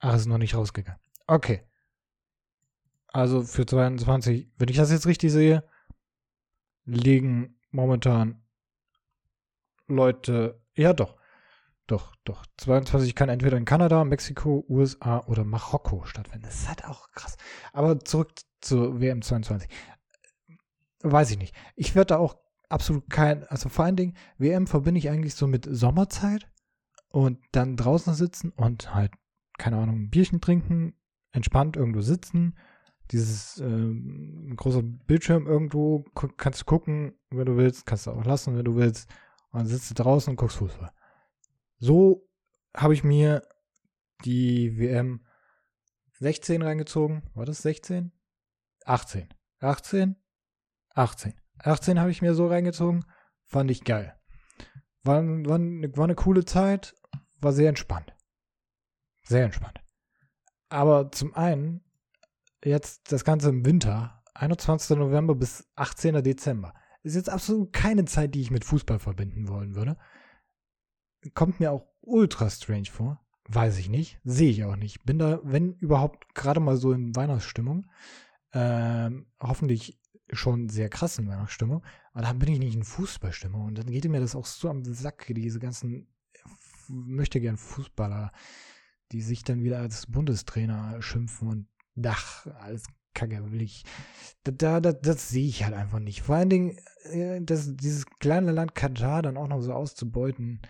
Ach, 0.00 0.14
ist 0.14 0.26
noch 0.26 0.38
nicht 0.38 0.54
rausgegangen. 0.54 1.00
Okay. 1.26 1.66
Also 3.08 3.42
für 3.42 3.66
22, 3.66 4.50
wenn 4.56 4.68
ich 4.68 4.76
das 4.76 4.90
jetzt 4.90 5.06
richtig 5.06 5.32
sehe, 5.32 5.64
liegen 6.84 7.58
momentan 7.70 8.42
Leute, 9.86 10.62
ja 10.74 10.92
doch, 10.92 11.16
doch, 11.86 12.14
doch. 12.24 12.46
22 12.58 13.14
kann 13.14 13.28
entweder 13.28 13.56
in 13.56 13.64
Kanada, 13.64 14.04
Mexiko, 14.04 14.64
USA 14.68 15.24
oder 15.26 15.44
Marokko 15.44 16.04
stattfinden. 16.04 16.46
Das 16.46 16.60
ist 16.60 16.68
halt 16.68 16.84
auch 16.84 17.10
krass. 17.10 17.36
Aber 17.72 17.98
zurück 17.98 18.32
zur 18.60 19.00
WM 19.00 19.22
22. 19.22 19.68
Weiß 21.02 21.30
ich 21.32 21.38
nicht. 21.38 21.54
Ich 21.74 21.94
werde 21.94 22.14
da 22.14 22.18
auch 22.18 22.36
absolut 22.68 23.10
kein, 23.10 23.44
also 23.48 23.68
vor 23.68 23.84
allen 23.84 23.96
Dingen, 23.96 24.16
WM 24.38 24.66
verbinde 24.66 24.98
ich 24.98 25.10
eigentlich 25.10 25.34
so 25.34 25.46
mit 25.46 25.66
Sommerzeit 25.68 26.48
und 27.10 27.38
dann 27.52 27.76
draußen 27.76 28.14
sitzen 28.14 28.50
und 28.50 28.94
halt, 28.94 29.12
keine 29.58 29.76
Ahnung, 29.78 30.04
ein 30.04 30.10
Bierchen 30.10 30.40
trinken, 30.40 30.94
entspannt 31.32 31.76
irgendwo 31.76 32.00
sitzen, 32.00 32.56
dieses 33.10 33.58
äh, 33.58 34.54
große 34.56 34.82
Bildschirm 34.82 35.46
irgendwo, 35.46 36.04
kannst 36.36 36.62
du 36.62 36.64
gucken, 36.64 37.18
wenn 37.30 37.46
du 37.46 37.56
willst, 37.56 37.86
kannst 37.86 38.06
du 38.06 38.12
auch 38.12 38.24
lassen, 38.24 38.56
wenn 38.56 38.64
du 38.64 38.76
willst, 38.76 39.10
und 39.50 39.60
dann 39.60 39.66
sitzt 39.66 39.90
du 39.90 39.94
draußen 39.94 40.30
und 40.30 40.36
guckst 40.36 40.58
Fußball. 40.58 40.92
So 41.78 42.28
habe 42.76 42.94
ich 42.94 43.02
mir 43.02 43.42
die 44.24 44.78
WM 44.78 45.24
16 46.20 46.62
reingezogen. 46.62 47.22
War 47.34 47.46
das 47.46 47.62
16? 47.62 48.12
18. 48.84 49.28
18? 49.60 50.16
18. 50.94 51.34
18 51.58 52.00
habe 52.00 52.10
ich 52.10 52.22
mir 52.22 52.34
so 52.34 52.46
reingezogen. 52.46 53.04
Fand 53.46 53.70
ich 53.70 53.84
geil. 53.84 54.14
War, 55.02 55.22
war, 55.22 55.58
war 55.58 56.04
eine 56.04 56.14
coole 56.14 56.44
Zeit. 56.44 56.94
War 57.40 57.52
sehr 57.52 57.68
entspannt. 57.68 58.14
Sehr 59.22 59.44
entspannt. 59.44 59.80
Aber 60.68 61.10
zum 61.12 61.34
einen, 61.34 61.82
jetzt 62.64 63.12
das 63.12 63.24
Ganze 63.24 63.48
im 63.48 63.64
Winter, 63.64 64.22
21. 64.34 64.96
November 64.96 65.34
bis 65.34 65.68
18. 65.76 66.22
Dezember, 66.22 66.74
ist 67.02 67.16
jetzt 67.16 67.30
absolut 67.30 67.72
keine 67.72 68.04
Zeit, 68.04 68.34
die 68.34 68.42
ich 68.42 68.50
mit 68.50 68.64
Fußball 68.64 68.98
verbinden 68.98 69.48
wollen 69.48 69.74
würde 69.74 69.96
kommt 71.34 71.60
mir 71.60 71.72
auch 71.72 71.86
ultra 72.00 72.48
strange 72.50 72.86
vor. 72.86 73.20
Weiß 73.48 73.78
ich 73.78 73.88
nicht. 73.88 74.20
Sehe 74.24 74.50
ich 74.50 74.64
auch 74.64 74.76
nicht. 74.76 75.04
Bin 75.04 75.18
da, 75.18 75.40
wenn 75.42 75.74
überhaupt, 75.74 76.34
gerade 76.34 76.60
mal 76.60 76.76
so 76.76 76.92
in 76.92 77.14
Weihnachtsstimmung. 77.16 77.86
Ähm, 78.52 79.26
hoffentlich 79.40 80.00
schon 80.32 80.68
sehr 80.68 80.88
krass 80.88 81.18
in 81.18 81.28
Weihnachtsstimmung. 81.28 81.82
Aber 82.12 82.22
dann 82.22 82.38
bin 82.38 82.52
ich 82.52 82.58
nicht 82.58 82.76
in 82.76 82.84
Fußballstimmung. 82.84 83.64
Und 83.64 83.78
dann 83.78 83.86
geht 83.86 84.08
mir 84.08 84.20
das 84.20 84.36
auch 84.36 84.46
so 84.46 84.68
am 84.68 84.84
Sack, 84.84 85.26
diese 85.28 85.58
ganzen 85.58 86.08
möchte 86.90 87.40
gern 87.40 87.56
Fußballer, 87.56 88.32
die 89.12 89.22
sich 89.22 89.44
dann 89.44 89.62
wieder 89.62 89.78
als 89.78 90.06
Bundestrainer 90.06 91.00
schimpfen 91.02 91.48
und 91.48 91.66
Dach, 91.96 92.46
alles 92.60 92.84
Kacke, 93.14 93.50
will 93.50 93.62
ich. 93.62 93.84
Da, 94.44 94.80
da, 94.80 94.92
das 94.92 95.28
sehe 95.28 95.48
ich 95.48 95.64
halt 95.64 95.74
einfach 95.74 95.98
nicht. 95.98 96.22
Vor 96.22 96.36
allen 96.36 96.50
Dingen, 96.50 96.78
äh, 97.04 97.40
das, 97.42 97.76
dieses 97.76 98.06
kleine 98.06 98.52
Land 98.52 98.74
Katar 98.74 99.22
dann 99.22 99.36
auch 99.36 99.48
noch 99.48 99.60
so 99.60 99.72
auszubeuten, 99.72 100.60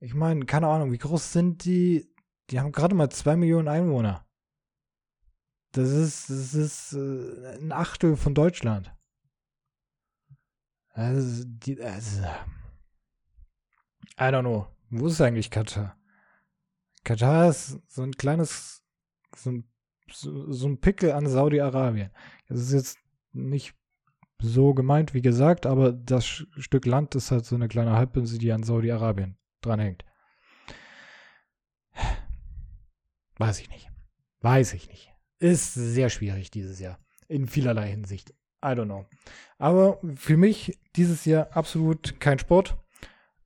ich 0.00 0.14
meine, 0.14 0.44
keine 0.44 0.68
Ahnung, 0.68 0.92
wie 0.92 0.98
groß 0.98 1.32
sind 1.32 1.64
die? 1.64 2.12
Die 2.50 2.60
haben 2.60 2.72
gerade 2.72 2.94
mal 2.94 3.08
zwei 3.08 3.36
Millionen 3.36 3.68
Einwohner. 3.68 4.26
Das 5.72 5.88
ist, 5.88 6.28
das 6.28 6.54
ist 6.54 6.92
äh, 6.92 7.56
ein 7.58 7.72
Achtel 7.72 8.16
von 8.16 8.34
Deutschland. 8.34 8.94
Also, 10.90 11.44
die, 11.46 11.80
also, 11.82 12.22
I 14.20 14.24
don't 14.24 14.42
know. 14.42 14.73
Wo 14.96 15.08
ist 15.08 15.20
eigentlich 15.20 15.50
Katar? 15.50 15.96
Katar 17.02 17.50
ist 17.50 17.80
so 17.88 18.02
ein 18.02 18.12
kleines, 18.12 18.84
so 19.34 19.50
ein, 19.50 19.64
so, 20.08 20.68
ein 20.68 20.80
Pickel 20.80 21.10
an 21.10 21.26
Saudi-Arabien. 21.26 22.10
Das 22.48 22.60
ist 22.60 22.72
jetzt 22.72 22.98
nicht 23.32 23.74
so 24.40 24.72
gemeint, 24.72 25.12
wie 25.12 25.20
gesagt, 25.20 25.66
aber 25.66 25.92
das 25.92 26.24
Stück 26.26 26.86
Land 26.86 27.16
ist 27.16 27.32
halt 27.32 27.44
so 27.44 27.56
eine 27.56 27.66
kleine 27.66 27.92
Halbinsel, 27.92 28.38
die 28.38 28.52
an 28.52 28.62
Saudi-Arabien 28.62 29.36
dranhängt. 29.62 30.04
Weiß 33.36 33.58
ich 33.60 33.68
nicht. 33.70 33.90
Weiß 34.42 34.74
ich 34.74 34.88
nicht. 34.88 35.12
Ist 35.40 35.74
sehr 35.74 36.08
schwierig 36.08 36.52
dieses 36.52 36.78
Jahr. 36.78 37.00
In 37.26 37.48
vielerlei 37.48 37.88
Hinsicht. 37.88 38.30
I 38.64 38.68
don't 38.68 38.84
know. 38.84 39.06
Aber 39.58 39.98
für 40.14 40.36
mich 40.36 40.78
dieses 40.94 41.24
Jahr 41.24 41.48
absolut 41.56 42.20
kein 42.20 42.38
Sport. 42.38 42.78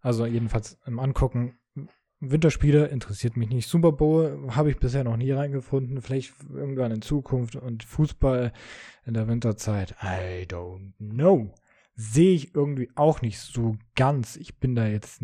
Also 0.00 0.26
jedenfalls 0.26 0.78
im 0.86 0.98
Angucken. 0.98 1.58
Winterspiele 2.20 2.86
interessiert 2.86 3.36
mich 3.36 3.48
nicht. 3.48 3.68
Super 3.68 3.92
Bowl 3.92 4.48
habe 4.50 4.70
ich 4.70 4.78
bisher 4.78 5.04
noch 5.04 5.16
nie 5.16 5.30
reingefunden. 5.30 6.02
Vielleicht 6.02 6.34
irgendwann 6.52 6.90
in 6.90 7.02
Zukunft. 7.02 7.56
Und 7.56 7.84
Fußball 7.84 8.52
in 9.04 9.14
der 9.14 9.28
Winterzeit. 9.28 9.94
I 10.02 10.44
don't 10.46 10.92
know. 10.98 11.54
Sehe 11.94 12.34
ich 12.34 12.54
irgendwie 12.54 12.90
auch 12.94 13.22
nicht 13.22 13.38
so 13.40 13.76
ganz. 13.94 14.36
Ich 14.36 14.58
bin 14.58 14.74
da 14.74 14.86
jetzt 14.86 15.22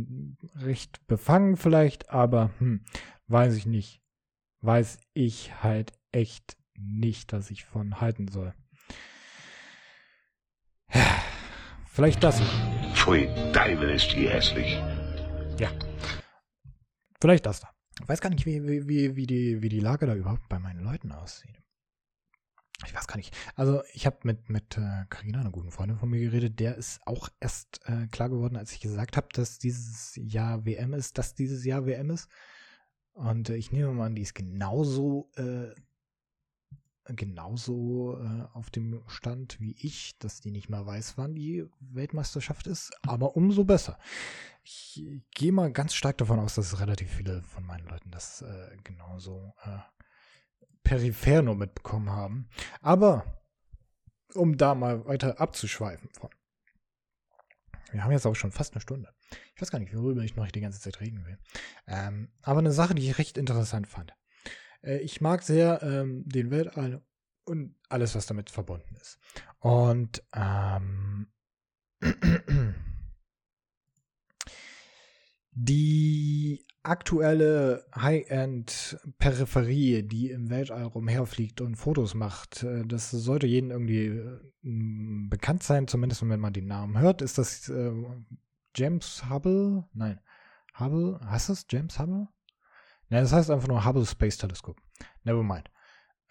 recht 0.57 1.07
befangen 1.07 1.57
vielleicht, 1.57 2.11
aber 2.11 2.51
hm, 2.59 2.85
weiß 3.29 3.55
ich 3.57 3.67
nicht. 3.67 4.01
Weiß 4.61 4.99
ich 5.13 5.63
halt 5.63 5.93
echt 6.11 6.57
nicht, 6.77 7.33
dass 7.33 7.51
ich 7.51 7.65
von 7.65 8.01
halten 8.01 8.29
soll. 8.29 8.55
Vielleicht 11.87 12.23
das. 12.25 12.41
Pfui, 13.05 13.29
Teufel 13.53 13.91
ist 13.91 14.15
die 14.15 14.31
hässlich. 14.31 14.81
Ja. 15.59 15.71
Vielleicht 17.21 17.45
das 17.45 17.61
da. 17.61 17.69
Ich 18.01 18.09
weiß 18.09 18.23
gar 18.23 18.31
nicht, 18.31 18.47
wie, 18.47 18.89
wie, 18.89 19.15
wie, 19.15 19.27
die, 19.27 19.61
wie 19.61 19.69
die 19.69 19.81
Lage 19.81 20.07
da 20.07 20.15
überhaupt 20.15 20.49
bei 20.49 20.59
meinen 20.59 20.81
Leuten 20.81 21.13
aussieht. 21.13 21.61
Ich 22.87 22.95
weiß 22.95 23.07
gar 23.07 23.19
nicht. 23.19 23.37
Also 23.57 23.83
ich 23.93 24.07
habe 24.07 24.17
mit 24.23 24.49
mit 24.49 24.79
äh, 24.79 25.05
Carina, 25.11 25.41
einer 25.41 25.51
guten 25.51 25.71
Freundin 25.71 25.99
von 25.99 26.09
mir 26.09 26.19
geredet. 26.19 26.59
Der 26.61 26.77
ist 26.77 27.07
auch 27.07 27.29
erst 27.41 27.83
äh, 27.85 28.07
klar 28.07 28.31
geworden, 28.31 28.57
als 28.57 28.73
ich 28.73 28.81
gesagt 28.81 29.19
habe, 29.19 29.29
dass 29.35 29.59
dieses 29.59 30.15
Jahr 30.17 30.65
WM 30.65 30.95
ist, 30.95 31.19
dass 31.19 31.35
dieses 31.35 31.63
Jahr 31.67 31.85
WM 31.85 32.09
ist. 32.09 32.31
Und 33.13 33.51
äh, 33.51 33.57
ich 33.57 33.71
nehme 33.71 33.93
mal 33.93 34.07
an, 34.07 34.15
die 34.15 34.23
ist 34.23 34.35
genauso 34.35 35.31
äh, 35.37 35.75
genauso 37.07 38.19
äh, 38.19 38.45
auf 38.55 38.71
dem 38.71 39.03
Stand 39.07 39.61
wie 39.61 39.77
ich, 39.79 40.19
dass 40.19 40.41
die 40.41 40.51
nicht 40.51 40.71
mal 40.71 40.87
weiß, 40.87 41.19
wann 41.19 41.35
die 41.35 41.67
Weltmeisterschaft 41.81 42.67
ist, 42.67 42.93
aber 43.03 43.37
umso 43.37 43.65
besser. 43.65 43.99
Ich 44.63 45.05
gehe 45.35 45.53
mal 45.53 45.71
ganz 45.73 45.95
stark 45.95 46.17
davon 46.19 46.39
aus, 46.39 46.55
dass 46.55 46.81
relativ 46.81 47.11
viele 47.11 47.43
von 47.43 47.65
meinen 47.67 47.87
Leuten 47.87 48.11
das 48.11 48.41
äh, 48.43 48.77
genauso 48.83 49.53
äh, 49.63 49.79
peripher 50.83 51.43
nur 51.43 51.57
mitbekommen 51.57 52.11
haben. 52.11 52.49
Aber 52.81 53.25
um 54.35 54.57
da 54.57 54.75
mal 54.75 55.05
weiter 55.07 55.41
abzuschweifen 55.41 56.09
von. 56.13 56.31
Wir 57.93 58.03
haben 58.03 58.13
jetzt 58.13 58.27
auch 58.27 58.35
schon 58.35 58.51
fast 58.51 58.73
eine 58.75 58.81
Stunde. 58.81 59.15
Ich 59.55 59.63
weiß 59.63 59.71
gar 59.71 59.79
nicht, 59.79 59.95
worüber 59.95 60.23
ich 60.23 60.35
noch 60.35 60.51
die 60.51 60.61
ganze 60.61 60.81
Zeit 60.81 61.01
reden 61.01 61.25
will. 61.27 61.39
Ähm, 61.87 62.33
aber 62.43 62.59
eine 62.59 62.73
Sache, 62.73 62.95
die 62.95 63.09
ich 63.09 63.19
recht 63.19 63.39
interessant 63.39 63.87
fand. 63.87 64.15
Äh, 64.85 64.99
ich 64.99 65.21
mag 65.21 65.43
sehr 65.43 65.83
ähm, 65.83 66.23
den 66.27 66.51
Weltall 66.51 67.03
und 67.45 67.75
alles, 67.89 68.15
was 68.15 68.27
damit 68.27 68.51
verbunden 68.51 68.95
ist. 69.01 69.19
Und 69.59 70.23
ähm, 70.35 71.27
die 75.53 76.67
aktuelle 76.83 77.87
High-End-Peripherie, 77.97 80.03
die 80.03 80.31
im 80.31 80.51
Weltall 80.51 80.83
rumherfliegt 80.85 81.63
und 81.63 81.77
Fotos 81.77 82.15
macht, 82.15 82.63
äh, 82.63 82.85
das 82.87 83.11
sollte 83.11 83.47
jedem 83.47 83.71
irgendwie 83.71 84.07
äh, 84.07 84.41
bekannt 85.29 85.63
sein, 85.63 85.89
zumindest 85.89 86.29
wenn 86.29 86.41
man 86.41 86.53
den 86.53 86.67
Namen 86.67 86.99
hört. 86.99 87.23
Ist 87.23 87.39
das 87.39 87.69
äh, 87.69 87.93
James 88.77 89.31
Hubble? 89.31 89.85
Nein. 89.93 90.21
Hubble? 90.79 91.21
Du 91.21 91.53
es? 91.53 91.67
James 91.71 91.99
Hubble? 91.99 92.29
Ne, 93.15 93.21
das 93.21 93.33
heißt 93.33 93.49
einfach 93.49 93.69
nur 93.69 93.85
Hubble 93.85 94.05
Space 94.05 94.39
Telescope. 94.39 94.83
Never 95.23 95.45
mind. 95.45 95.71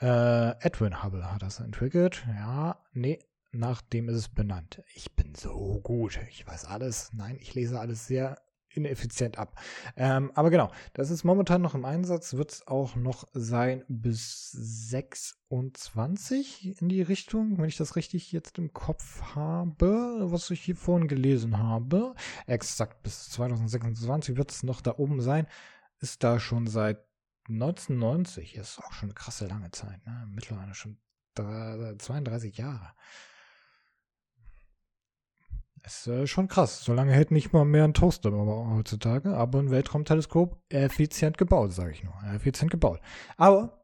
Äh, 0.02 0.50
Edwin 0.65 1.02
Hubble 1.02 1.32
hat 1.32 1.41
das 1.41 1.62
entwickelt. 1.62 2.26
Ja, 2.28 2.84
nee, 2.91 3.19
nach 3.54 3.82
dem 3.82 4.10
ist 4.10 4.17
es 4.17 4.28
benannt. 4.28 4.84
Ich 4.93 5.15
bin 5.15 5.34
so 5.34 5.80
gut. 5.82 6.19
Ich 6.30 6.46
weiß 6.46 6.65
alles. 6.65 7.13
Nein, 7.13 7.38
ich 7.39 7.56
lese 7.56 7.80
alles 7.80 8.06
sehr 8.06 8.38
ineffizient 8.67 9.38
ab. 9.38 9.58
Ähm, 9.96 10.34
aber 10.36 10.50
genau, 10.50 10.74
das 10.93 11.10
ist 11.10 11.24
momentan 11.24 11.62
noch 11.62 11.74
im 11.74 11.86
Einsatz, 11.86 12.34
wird 12.34 12.52
es 12.52 12.67
auch 12.67 12.98
noch 12.98 13.30
sein 13.32 13.86
bis 13.88 14.52
26 14.52 16.82
in 16.82 16.89
die 16.89 17.02
Richtung, 17.02 17.60
wenn 17.60 17.69
ich 17.69 17.78
das 17.78 17.96
richtig 17.96 18.34
jetzt 18.34 18.58
im 18.58 18.74
Kopf 18.74 19.22
habe, 19.36 20.30
was 20.32 20.50
ich 20.50 20.60
hier 20.60 20.76
vorhin 20.76 21.08
gelesen 21.08 21.60
habe. 21.60 22.13
Exakt 22.46 23.04
bis 23.04 23.30
2026 23.30 24.36
wird 24.36 24.52
es 24.52 24.63
noch 24.63 24.82
da 24.82 24.96
oben 24.98 25.22
sein 25.22 25.48
ist 26.04 26.24
da 26.24 26.39
schon 26.39 26.68
seit 26.68 27.00
1990. 27.50 28.56
Ist 28.56 28.80
auch 28.80 28.92
schon 28.92 29.08
eine 29.08 29.16
krasse 29.16 29.48
lange 29.48 29.72
Zeit. 29.72 30.06
Ne? 30.06 30.28
Mittlerweile 30.30 30.76
schon 30.76 31.00
32 31.36 32.58
Jahre. 32.58 32.94
Ist 35.84 36.08
äh, 36.08 36.28
schon 36.28 36.48
krass. 36.48 36.84
So 36.84 36.94
lange 36.94 37.13
hält 37.13 37.32
nicht 37.32 37.54
mal 37.54 37.66
mehr 37.66 37.86
ein 37.86 37.94
Toaster 37.94 38.32
heutzutage, 38.32 39.36
aber 39.36 39.60
ein 39.60 39.72
Weltraumteleskop 39.72 40.62
effizient 40.70 41.38
gebaut, 41.38 41.74
sage 41.74 41.92
ich 41.92 42.04
nur. 42.04 42.13
Effizient 42.34 42.70
gebaut. 42.70 43.02
Aber 43.38 43.84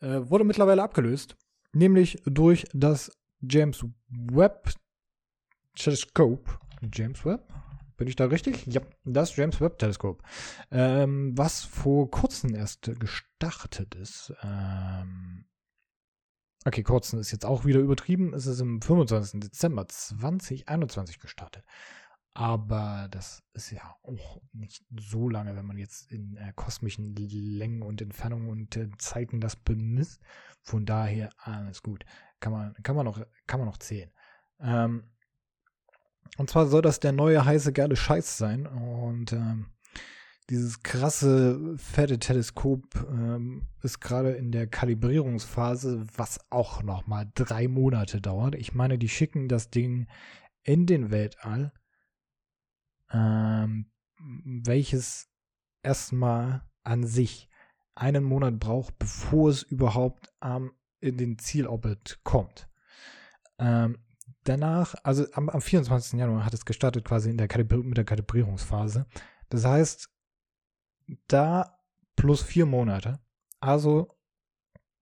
äh, 0.00 0.20
wurde 0.28 0.44
mittlerweile 0.44 0.82
abgelöst, 0.82 1.36
nämlich 1.72 2.22
durch 2.24 2.66
das 2.72 3.10
James 3.40 3.84
Webb 4.08 4.70
Teleskop. 5.74 6.58
James 6.92 7.24
Webb? 7.24 7.52
Bin 8.02 8.08
ich 8.08 8.16
da 8.16 8.24
richtig? 8.24 8.66
Ja, 8.66 8.80
das 9.04 9.36
James 9.36 9.60
Webb 9.60 9.78
Teleskop. 9.78 10.24
Ähm, 10.72 11.38
was 11.38 11.62
vor 11.62 12.10
kurzem 12.10 12.52
erst 12.52 12.90
gestartet 12.98 13.94
ist. 13.94 14.34
Ähm, 14.42 15.44
okay, 16.64 16.82
kurzem 16.82 17.20
ist 17.20 17.30
jetzt 17.30 17.46
auch 17.46 17.64
wieder 17.64 17.78
übertrieben. 17.78 18.34
Es 18.34 18.46
ist 18.46 18.58
im 18.58 18.82
25. 18.82 19.38
Dezember 19.38 19.86
2021 19.86 21.20
gestartet. 21.20 21.64
Aber 22.34 23.06
das 23.12 23.44
ist 23.52 23.70
ja 23.70 23.94
auch 24.02 24.42
nicht 24.52 24.84
so 24.98 25.28
lange, 25.28 25.54
wenn 25.54 25.66
man 25.66 25.78
jetzt 25.78 26.10
in 26.10 26.36
äh, 26.38 26.52
kosmischen 26.56 27.14
Längen 27.14 27.82
und 27.82 28.02
Entfernungen 28.02 28.48
und 28.48 28.76
äh, 28.76 28.88
Zeiten 28.98 29.38
das 29.38 29.54
bemisst. 29.54 30.20
Von 30.60 30.86
daher 30.86 31.30
alles 31.36 31.84
gut. 31.84 32.04
Kann 32.40 32.52
man, 32.52 32.74
kann 32.82 32.96
man, 32.96 33.04
noch, 33.04 33.24
kann 33.46 33.60
man 33.60 33.68
noch 33.68 33.78
zählen. 33.78 34.10
Ähm, 34.58 35.11
und 36.38 36.50
zwar 36.50 36.66
soll 36.66 36.82
das 36.82 37.00
der 37.00 37.12
neue 37.12 37.44
heiße 37.44 37.72
geile 37.72 37.96
Scheiß 37.96 38.38
sein. 38.38 38.66
Und 38.66 39.32
ähm, 39.32 39.66
dieses 40.50 40.82
krasse, 40.82 41.76
fette 41.76 42.18
Teleskop 42.18 42.82
ähm, 43.10 43.68
ist 43.82 44.00
gerade 44.00 44.32
in 44.32 44.50
der 44.50 44.66
Kalibrierungsphase, 44.66 46.06
was 46.16 46.40
auch 46.50 46.82
noch 46.82 47.06
mal 47.06 47.30
drei 47.34 47.68
Monate 47.68 48.20
dauert. 48.20 48.54
Ich 48.54 48.74
meine, 48.74 48.98
die 48.98 49.08
schicken 49.08 49.48
das 49.48 49.70
Ding 49.70 50.08
in 50.62 50.86
den 50.86 51.10
Weltall, 51.10 51.72
ähm, 53.10 53.90
welches 54.18 55.28
erstmal 55.82 56.62
an 56.82 57.04
sich 57.04 57.48
einen 57.94 58.24
Monat 58.24 58.58
braucht, 58.58 58.98
bevor 58.98 59.50
es 59.50 59.62
überhaupt 59.62 60.32
ähm, 60.42 60.72
in 61.00 61.18
den 61.18 61.38
Zielorbit 61.38 62.20
kommt. 62.24 62.68
Ähm, 63.58 63.98
danach, 64.44 64.94
also 65.02 65.26
am, 65.32 65.48
am 65.48 65.60
24. 65.60 66.18
Januar 66.18 66.44
hat 66.44 66.54
es 66.54 66.64
gestartet 66.64 67.04
quasi 67.04 67.30
in 67.30 67.38
der 67.38 67.48
mit 67.82 67.96
der 67.96 68.04
Kalibrierungsphase. 68.04 69.06
Das 69.48 69.64
heißt, 69.64 70.08
da 71.28 71.78
plus 72.16 72.42
vier 72.42 72.66
Monate, 72.66 73.20
also 73.60 74.16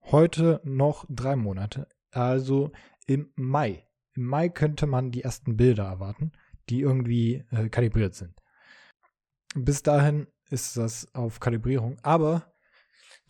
heute 0.03 0.61
noch 0.63 1.05
drei 1.09 1.35
Monate, 1.35 1.87
also 2.11 2.71
im 3.05 3.31
Mai. 3.35 3.87
Im 4.13 4.25
Mai 4.25 4.49
könnte 4.49 4.87
man 4.87 5.11
die 5.11 5.23
ersten 5.23 5.57
Bilder 5.57 5.85
erwarten, 5.85 6.31
die 6.69 6.81
irgendwie 6.81 7.45
äh, 7.51 7.69
kalibriert 7.69 8.15
sind. 8.15 8.41
Bis 9.55 9.83
dahin 9.83 10.27
ist 10.49 10.77
das 10.77 11.13
auf 11.13 11.39
Kalibrierung, 11.39 11.97
aber 12.03 12.50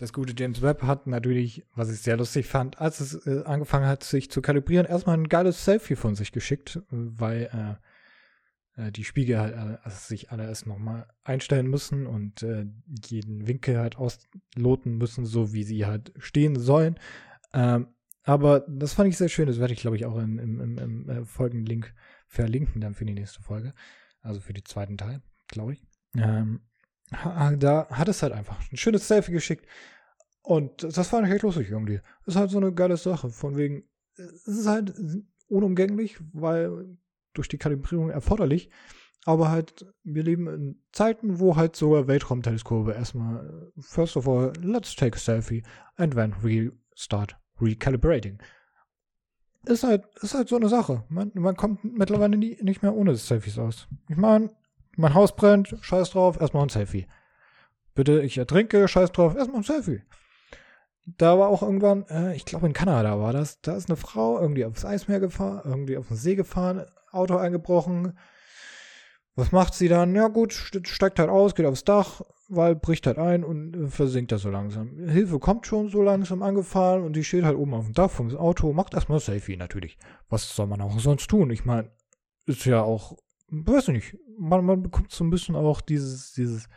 das 0.02 0.14
gute 0.14 0.34
James 0.36 0.64
Webb 0.64 0.82
hat 0.82 1.06
natürlich, 1.06 1.64
was 1.76 1.92
ich 1.92 2.00
sehr 2.00 2.18
lustig 2.18 2.48
fand, 2.48 2.82
als 2.82 3.00
es 3.02 3.28
äh, 3.28 3.44
angefangen 3.46 3.86
hat, 3.86 4.04
sich 4.04 4.32
zu 4.32 4.42
kalibrieren, 4.42 4.88
erstmal 4.88 5.16
ein 5.16 5.30
geiles 5.30 5.64
Selfie 5.64 5.96
von 5.96 6.16
sich 6.16 6.32
geschickt, 6.32 6.82
weil 6.90 7.78
äh, 8.78 8.92
die 8.92 9.04
Spiegel 9.04 9.38
halt 9.40 9.54
also 9.84 9.96
sich 9.96 10.32
alle 10.32 10.46
erst 10.46 10.66
nochmal 10.66 11.06
einstellen 11.24 11.68
müssen 11.68 12.08
und 12.08 12.42
äh, 12.42 12.66
jeden 13.06 13.48
Winkel 13.48 13.78
halt 13.78 13.96
ausloten 13.96 14.98
müssen, 14.98 15.24
so 15.26 15.54
wie 15.54 15.64
sie 15.64 15.86
halt 15.86 16.14
stehen 16.18 16.58
sollen. 16.58 17.00
Ähm, 17.54 17.90
aber 18.24 18.62
das 18.62 18.94
fand 18.94 19.08
ich 19.08 19.18
sehr 19.18 19.30
schön. 19.30 19.46
Das 19.46 19.60
werde 19.60 19.74
ich, 19.74 19.82
glaube 19.82 19.98
ich, 19.98 20.08
auch 20.08 20.18
im, 20.18 20.40
im, 20.40 20.60
im, 20.60 20.78
im 20.80 21.10
äh, 21.10 21.26
folgenden 21.26 21.68
Link 21.68 21.94
verlinken 22.26 22.82
dann 22.82 22.96
für 22.96 23.06
die 23.06 23.14
nächste 23.14 23.44
Folge. 23.44 23.76
Also 24.22 24.40
für 24.40 24.54
den 24.54 24.66
zweiten 24.66 24.98
Teil, 24.98 25.22
glaube 25.48 25.74
ich. 25.74 25.84
Ähm, 26.16 26.62
da 27.12 27.88
hat 27.90 28.08
es 28.08 28.24
halt 28.24 28.34
einfach 28.34 28.58
ein 28.72 28.78
schönes 28.78 29.08
Selfie 29.08 29.32
geschickt. 29.32 29.66
Und 30.44 30.84
das 30.84 31.08
fand 31.08 31.28
ich 31.28 31.34
echt 31.34 31.44
lustig 31.44 31.70
irgendwie. 31.70 32.00
Ist 32.26 32.36
halt 32.36 32.50
so 32.50 32.58
eine 32.58 32.74
geile 32.74 32.98
Sache. 32.98 33.30
Von 33.30 33.58
wegen, 33.58 33.84
es 34.16 34.48
ist 34.48 34.68
halt 34.68 34.94
unumgänglich, 35.48 36.18
weil 36.34 36.98
durch 37.34 37.48
die 37.48 37.58
Kalibrierung 37.58 38.10
erforderlich. 38.10 38.70
Aber 39.26 39.52
halt, 39.52 39.86
wir 40.04 40.24
leben 40.24 40.48
in 40.48 40.82
Zeiten, 40.92 41.40
wo 41.40 41.56
halt 41.56 41.76
sogar 41.76 42.08
Weltraumteleskope 42.08 42.94
erstmal, 42.94 43.72
first 43.80 44.18
of 44.18 44.28
all, 44.28 44.52
let's 44.62 44.96
take 44.96 45.16
a 45.16 45.20
selfie 45.20 45.64
and 45.96 46.16
then 46.16 46.34
we 46.42 46.72
start 46.96 47.38
recalibrating. 47.60 48.40
Ist 49.66 49.84
halt, 49.84 50.06
ist 50.22 50.34
halt 50.34 50.50
so 50.50 50.56
eine 50.56 50.70
Sache. 50.70 51.04
Man, 51.10 51.32
man 51.36 51.56
kommt 51.56 51.84
mittlerweile 51.84 52.36
nie, 52.36 52.58
nicht 52.62 52.82
mehr 52.82 52.96
ohne 52.96 53.16
Selfies 53.16 53.60
aus. 53.60 53.88
Ich 54.10 54.18
meine, 54.18 54.50
mein 54.98 55.14
Haus 55.14 55.36
brennt, 55.36 55.76
scheiß 55.82 56.12
drauf, 56.12 56.40
erstmal 56.40 56.64
ein 56.64 56.70
Selfie. 56.70 57.08
Bitte, 57.94 58.22
ich 58.22 58.38
ertrinke, 58.38 58.88
scheiß 58.88 59.12
drauf, 59.12 59.36
erstmal 59.36 59.62
ein 59.62 59.64
Selfie 59.64 60.02
da 61.06 61.38
war 61.38 61.50
auch 61.50 61.62
irgendwann, 61.62 62.06
äh, 62.10 62.36
ich 62.36 62.46
glaube 62.46 62.68
in 62.68 62.74
Kanada 62.74 63.20
war 63.20 63.34
das, 63.34 63.62
da 63.62 63.76
ist 63.76 63.90
eine 63.90 63.96
Frau 63.96 64.40
irgendwie 64.40 64.66
aufs 64.66 64.86
Eismeer 64.86 65.20
gefahren, 65.20 65.62
irgendwie 65.64 65.98
auf 65.98 66.08
den 66.08 66.18
See 66.18 66.36
gefahren, 66.36 66.86
Auto 67.12 67.38
eingebrochen. 67.38 68.18
Was 69.36 69.52
macht 69.52 69.74
sie 69.74 69.88
dann? 69.88 70.14
Ja 70.14 70.28
gut, 70.28 70.54
steigt 70.54 71.20
halt 71.20 71.30
aus, 71.30 71.56
geht 71.56 71.66
aufs 71.66 71.86
Dach, 71.86 72.22
weil 72.50 72.76
bricht 72.76 73.08
halt 73.08 73.18
ein 73.18 73.44
und 73.44 73.76
äh, 73.76 73.88
versinkt 73.88 74.32
da 74.32 74.38
so 74.38 74.50
langsam. 74.50 74.98
Hilfe 75.08 75.40
kommt 75.40 75.66
schon 75.66 75.90
so 75.90 76.02
langsam 76.02 76.44
angefahren 76.44 77.04
und 77.04 77.16
die 77.16 77.24
steht 77.24 77.44
halt 77.44 77.58
oben 77.58 77.74
auf 77.74 77.86
dem 77.86 77.94
Dach 77.94 78.12
vom 78.12 78.36
Auto, 78.36 78.74
macht 78.74 78.94
erstmal 78.94 79.20
Selfie 79.20 79.58
natürlich. 79.58 79.98
Was 80.30 80.56
soll 80.56 80.68
man 80.68 80.82
auch 80.82 81.00
sonst 81.00 81.30
tun? 81.30 81.50
Ich 81.50 81.66
meine, 81.66 81.90
ist 82.46 82.66
ja 82.66 82.82
auch, 82.82 83.18
weiß 83.52 83.90
ich 83.90 83.94
nicht, 83.94 84.18
man, 84.38 84.66
man 84.66 84.82
bekommt 84.82 85.12
so 85.12 85.24
ein 85.24 85.30
bisschen 85.30 85.56
auch 85.56 85.82
dieses, 85.82 86.34
dieses, 86.34 86.68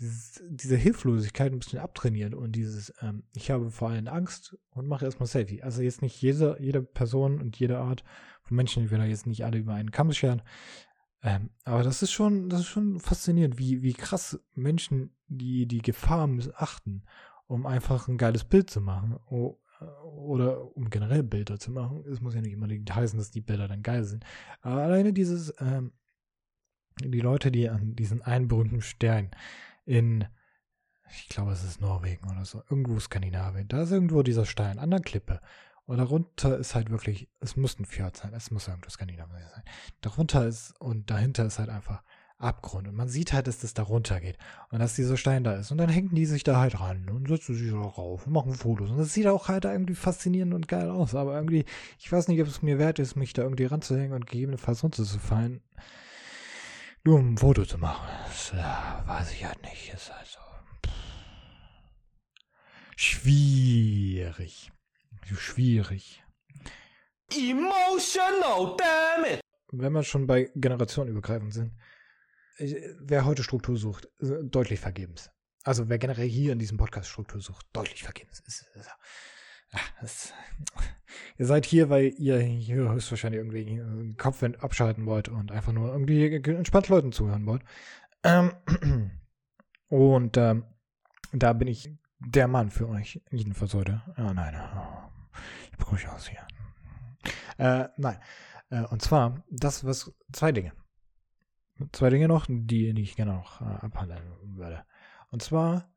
dieses, 0.00 0.42
diese 0.48 0.76
Hilflosigkeit 0.76 1.52
ein 1.52 1.58
bisschen 1.60 1.78
abtrainiert 1.78 2.34
und 2.34 2.52
dieses, 2.52 2.92
ähm, 3.00 3.24
ich 3.34 3.50
habe 3.50 3.70
vor 3.70 3.90
allem 3.90 4.08
Angst 4.08 4.56
und 4.70 4.86
mache 4.86 5.04
erstmal 5.04 5.28
Selfie. 5.28 5.62
Also 5.62 5.82
jetzt 5.82 6.02
nicht 6.02 6.20
jede, 6.20 6.56
jede 6.60 6.82
Person 6.82 7.40
und 7.40 7.58
jede 7.58 7.78
Art 7.78 8.04
von 8.42 8.56
Menschen, 8.56 8.84
ich 8.84 8.90
will 8.90 8.98
da 8.98 9.04
jetzt 9.04 9.26
nicht 9.26 9.44
alle 9.44 9.58
über 9.58 9.74
einen 9.74 9.92
Kamm 9.92 10.12
scheren. 10.12 10.42
Ähm, 11.22 11.50
aber 11.64 11.82
das 11.82 12.02
ist 12.02 12.12
schon, 12.12 12.48
das 12.48 12.60
ist 12.60 12.66
schon 12.66 13.00
faszinierend, 13.00 13.58
wie, 13.58 13.82
wie 13.82 13.94
krass 13.94 14.40
Menschen 14.54 15.16
die, 15.26 15.66
die 15.66 15.82
Gefahr 15.82 16.26
missachten, 16.26 17.04
um 17.46 17.66
einfach 17.66 18.08
ein 18.08 18.18
geiles 18.18 18.44
Bild 18.44 18.70
zu 18.70 18.80
machen. 18.80 19.16
oder 19.80 20.76
um 20.76 20.90
generell 20.90 21.22
Bilder 21.22 21.58
zu 21.58 21.70
machen. 21.70 22.04
Es 22.10 22.20
muss 22.20 22.34
ja 22.34 22.40
nicht 22.40 22.52
immer 22.52 22.68
heißen, 22.68 23.18
dass 23.18 23.30
die 23.30 23.40
Bilder 23.40 23.68
dann 23.68 23.82
geil 23.82 24.04
sind. 24.04 24.24
Aber 24.60 24.82
alleine 24.82 25.12
dieses, 25.12 25.52
ähm, 25.60 25.92
die 27.04 27.20
Leute, 27.20 27.50
die 27.50 27.68
an 27.68 27.94
diesen 27.94 28.22
einen 28.22 28.48
berühmten 28.48 28.82
Stern 28.82 29.30
in, 29.84 30.26
ich 31.10 31.28
glaube, 31.28 31.52
es 31.52 31.64
ist 31.64 31.80
Norwegen 31.80 32.30
oder 32.30 32.44
so, 32.44 32.62
irgendwo 32.68 32.98
Skandinavien. 32.98 33.68
Da 33.68 33.82
ist 33.82 33.92
irgendwo 33.92 34.22
dieser 34.22 34.46
Stein 34.46 34.78
an 34.78 34.90
der 34.90 35.00
Klippe. 35.00 35.40
Und 35.86 35.98
darunter 35.98 36.58
ist 36.58 36.74
halt 36.74 36.90
wirklich, 36.90 37.30
es 37.40 37.56
muss 37.56 37.78
ein 37.78 37.86
Fjord 37.86 38.16
sein, 38.16 38.34
es 38.34 38.50
muss 38.50 38.68
irgendwo 38.68 38.90
Skandinavien 38.90 39.48
sein. 39.54 39.62
Darunter 40.02 40.46
ist 40.46 40.78
und 40.80 41.10
dahinter 41.10 41.46
ist 41.46 41.58
halt 41.58 41.70
einfach 41.70 42.02
Abgrund. 42.38 42.86
Und 42.86 42.94
man 42.94 43.08
sieht 43.08 43.32
halt, 43.32 43.46
dass 43.48 43.58
das 43.58 43.74
da 43.74 43.82
runter 43.82 44.20
geht. 44.20 44.38
Und 44.70 44.78
dass 44.78 44.94
dieser 44.94 45.16
Stein 45.16 45.44
da 45.44 45.54
ist. 45.54 45.70
Und 45.70 45.78
dann 45.78 45.88
hängen 45.88 46.14
die 46.14 46.26
sich 46.26 46.44
da 46.44 46.58
halt 46.60 46.78
ran 46.78 47.08
und 47.08 47.28
setzen 47.28 47.54
sich 47.54 47.70
da 47.70 47.80
rauf 47.80 48.26
und 48.26 48.32
machen 48.32 48.54
Fotos. 48.54 48.90
Und 48.90 48.98
das 48.98 49.12
sieht 49.12 49.26
auch 49.26 49.48
halt 49.48 49.64
irgendwie 49.64 49.94
faszinierend 49.94 50.54
und 50.54 50.68
geil 50.68 50.88
aus. 50.90 51.14
Aber 51.14 51.34
irgendwie, 51.34 51.64
ich 51.98 52.10
weiß 52.10 52.28
nicht, 52.28 52.40
ob 52.40 52.46
es 52.46 52.62
mir 52.62 52.78
wert 52.78 52.98
ist, 52.98 53.16
mich 53.16 53.32
da 53.32 53.42
irgendwie 53.42 53.64
ranzuhängen 53.64 54.12
und 54.12 54.26
gegebenenfalls 54.26 54.84
runterzufallen. 54.84 55.62
Nur 57.04 57.18
um 57.18 57.34
ein 57.34 57.38
Foto 57.38 57.64
zu 57.64 57.78
machen. 57.78 58.08
Das 58.26 58.52
äh, 58.52 59.08
weiß 59.08 59.32
ich 59.32 59.44
halt 59.44 59.62
nicht. 59.62 59.92
Ist 59.92 60.10
also. 60.10 60.38
Pff, 60.86 60.92
schwierig. 62.96 64.72
Schwierig. 65.36 66.24
Emotional, 67.30 68.76
damn 68.78 69.24
it! 69.34 69.40
Wenn 69.70 69.92
wir 69.92 70.02
schon 70.02 70.26
bei 70.26 70.50
generationenübergreifend 70.54 71.52
sind, 71.52 71.72
wer 73.00 73.26
heute 73.26 73.42
Struktur 73.42 73.76
sucht, 73.76 74.08
äh, 74.20 74.42
deutlich 74.44 74.80
vergebens. 74.80 75.30
Also 75.64 75.88
wer 75.88 75.98
generell 75.98 76.28
hier 76.28 76.52
in 76.52 76.58
diesem 76.58 76.78
Podcast 76.78 77.10
Struktur 77.10 77.40
sucht, 77.40 77.66
deutlich 77.74 78.02
vergebens. 78.02 78.40
Ist, 78.40 78.66
ist, 78.74 78.90
das, 80.00 80.34
ihr 81.38 81.46
seid 81.46 81.66
hier, 81.66 81.90
weil 81.90 82.14
ihr 82.18 82.38
hier 82.38 82.90
höchstwahrscheinlich 82.90 83.38
irgendwie 83.38 83.64
den 83.64 84.16
Kopf 84.16 84.42
abschalten 84.42 85.06
wollt 85.06 85.28
und 85.28 85.52
einfach 85.52 85.72
nur 85.72 85.92
irgendwie 85.92 86.34
entspannt 86.34 86.88
Leuten 86.88 87.12
zuhören 87.12 87.46
wollt. 87.46 87.62
Ähm, 88.22 88.52
und 89.88 90.36
ähm, 90.36 90.64
da 91.32 91.52
bin 91.52 91.68
ich 91.68 91.90
der 92.20 92.48
Mann 92.48 92.70
für 92.70 92.88
euch, 92.88 93.22
jedenfalls 93.30 93.74
heute. 93.74 94.02
Ah, 94.16 94.32
nein, 94.34 94.56
ich 95.70 95.78
brüche 95.78 96.12
aus 96.12 96.28
hier. 96.28 96.46
Äh, 97.58 97.88
nein. 97.96 98.18
Äh, 98.70 98.82
und 98.84 99.02
zwar, 99.02 99.44
das, 99.50 99.84
was, 99.84 100.12
zwei 100.32 100.52
Dinge. 100.52 100.72
Zwei 101.92 102.10
Dinge 102.10 102.28
noch, 102.28 102.46
die, 102.48 102.92
die 102.92 103.02
ich 103.02 103.16
gerne 103.16 103.34
noch 103.34 103.60
äh, 103.60 103.64
abhandeln 103.64 104.22
würde. 104.42 104.84
Und 105.30 105.42
zwar 105.42 105.88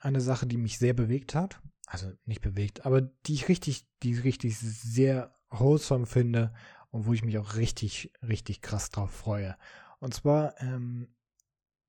eine 0.00 0.20
Sache, 0.20 0.46
die 0.46 0.56
mich 0.56 0.78
sehr 0.78 0.94
bewegt 0.94 1.34
hat 1.34 1.60
also 1.90 2.12
nicht 2.26 2.42
bewegt, 2.42 2.84
aber 2.84 3.00
die 3.00 3.34
ich 3.34 3.48
richtig, 3.48 3.86
die 4.02 4.12
ich 4.12 4.24
richtig 4.24 4.58
sehr 4.58 5.34
wholesome 5.50 6.06
finde 6.06 6.52
und 6.90 7.06
wo 7.06 7.12
ich 7.12 7.24
mich 7.24 7.38
auch 7.38 7.56
richtig, 7.56 8.12
richtig 8.26 8.60
krass 8.60 8.90
drauf 8.90 9.10
freue. 9.10 9.56
Und 9.98 10.14
zwar, 10.14 10.60
ähm, 10.60 11.08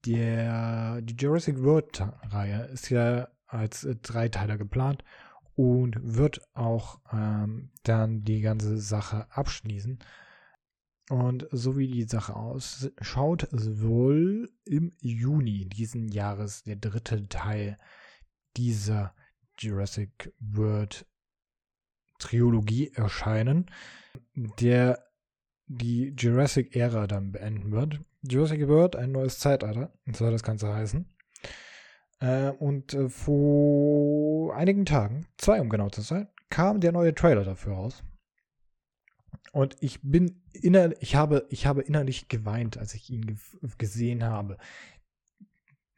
der, 0.06 1.02
die 1.02 1.16
Jurassic 1.16 1.62
World-Reihe 1.62 2.64
ist 2.68 2.90
ja 2.90 3.28
als 3.46 3.84
äh, 3.84 3.96
Dreiteiler 3.98 4.58
geplant 4.58 5.04
und 5.56 5.98
wird 6.02 6.42
auch 6.54 7.02
ähm, 7.12 7.72
dann 7.84 8.24
die 8.24 8.40
ganze 8.40 8.78
Sache 8.78 9.28
abschließen. 9.32 10.00
Und 11.10 11.48
so 11.52 11.76
wie 11.76 11.88
die 11.88 12.04
Sache 12.04 12.36
ausschaut, 12.36 13.48
soll 13.52 14.50
im 14.64 14.94
Juni 15.02 15.66
diesen 15.66 16.08
Jahres 16.08 16.64
der 16.64 16.78
dritte 16.78 17.28
Teil 17.28 17.78
dieser 18.58 19.16
Jurassic 19.58 20.34
World 20.40 21.06
Trilogie 22.20 22.92
erscheinen, 22.94 23.72
der 24.60 25.04
die 25.68 26.14
Jurassic-Ära 26.18 27.08
dann 27.08 27.32
beenden 27.32 27.72
wird. 27.72 28.02
Jurassic 28.22 28.68
World, 28.68 28.96
ein 28.96 29.12
neues 29.12 29.40
Zeitalter, 29.40 29.94
soll 30.12 30.32
das 30.32 30.44
Ganze 30.44 30.74
heißen. 30.74 31.06
Äh, 32.20 32.50
und 32.52 32.94
äh, 32.94 33.10
vor 33.10 34.56
einigen 34.56 34.86
Tagen, 34.86 35.28
zwei 35.38 35.62
um 35.62 35.70
genau 35.70 35.90
zu 35.90 36.02
sein, 36.02 36.28
kam 36.50 36.82
der 36.82 36.92
neue 36.92 37.16
Trailer 37.16 37.44
dafür 37.44 37.74
raus. 37.74 38.04
Und 39.52 39.78
ich 39.80 40.00
bin 40.02 40.44
innerlich, 40.54 40.98
ich 41.02 41.16
habe, 41.16 41.48
ich 41.50 41.66
habe 41.66 41.82
innerlich 41.82 42.28
geweint, 42.28 42.78
als 42.78 42.94
ich 42.94 43.10
ihn 43.10 43.26
ge 43.26 43.38
gesehen 43.78 44.24
habe. 44.24 44.58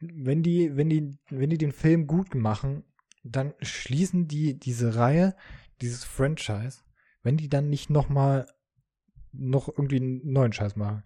Wenn 0.02 0.42
die, 0.42 0.76
wenn 0.76 0.90
die, 0.90 1.16
wenn 1.30 1.50
die 1.50 1.58
den 1.58 1.72
Film 1.72 2.06
gut 2.06 2.34
machen, 2.34 2.84
dann 3.22 3.54
schließen 3.60 4.26
die 4.26 4.58
diese 4.58 4.96
Reihe, 4.96 5.36
dieses 5.80 6.04
Franchise, 6.04 6.80
wenn 7.22 7.36
die 7.36 7.48
dann 7.48 7.70
nicht 7.70 7.88
noch 7.88 8.08
mal 8.08 8.46
noch 9.32 9.68
irgendwie 9.68 9.96
einen 9.96 10.32
neuen 10.32 10.52
Scheiß 10.52 10.76
machen, 10.76 11.04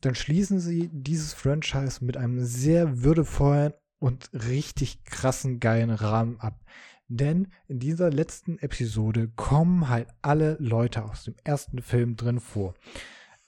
dann 0.00 0.14
schließen 0.14 0.60
sie 0.60 0.88
dieses 0.92 1.34
Franchise 1.34 2.04
mit 2.04 2.16
einem 2.16 2.44
sehr 2.44 3.02
würdevollen 3.02 3.74
und 3.98 4.30
richtig 4.32 5.04
krassen 5.04 5.60
geilen 5.60 5.90
Rahmen 5.90 6.40
ab. 6.40 6.64
Denn 7.08 7.48
in 7.66 7.78
dieser 7.78 8.10
letzten 8.10 8.58
Episode 8.58 9.28
kommen 9.28 9.88
halt 9.88 10.08
alle 10.22 10.56
Leute 10.60 11.04
aus 11.04 11.24
dem 11.24 11.34
ersten 11.42 11.80
Film 11.82 12.16
drin 12.16 12.38
vor. 12.38 12.74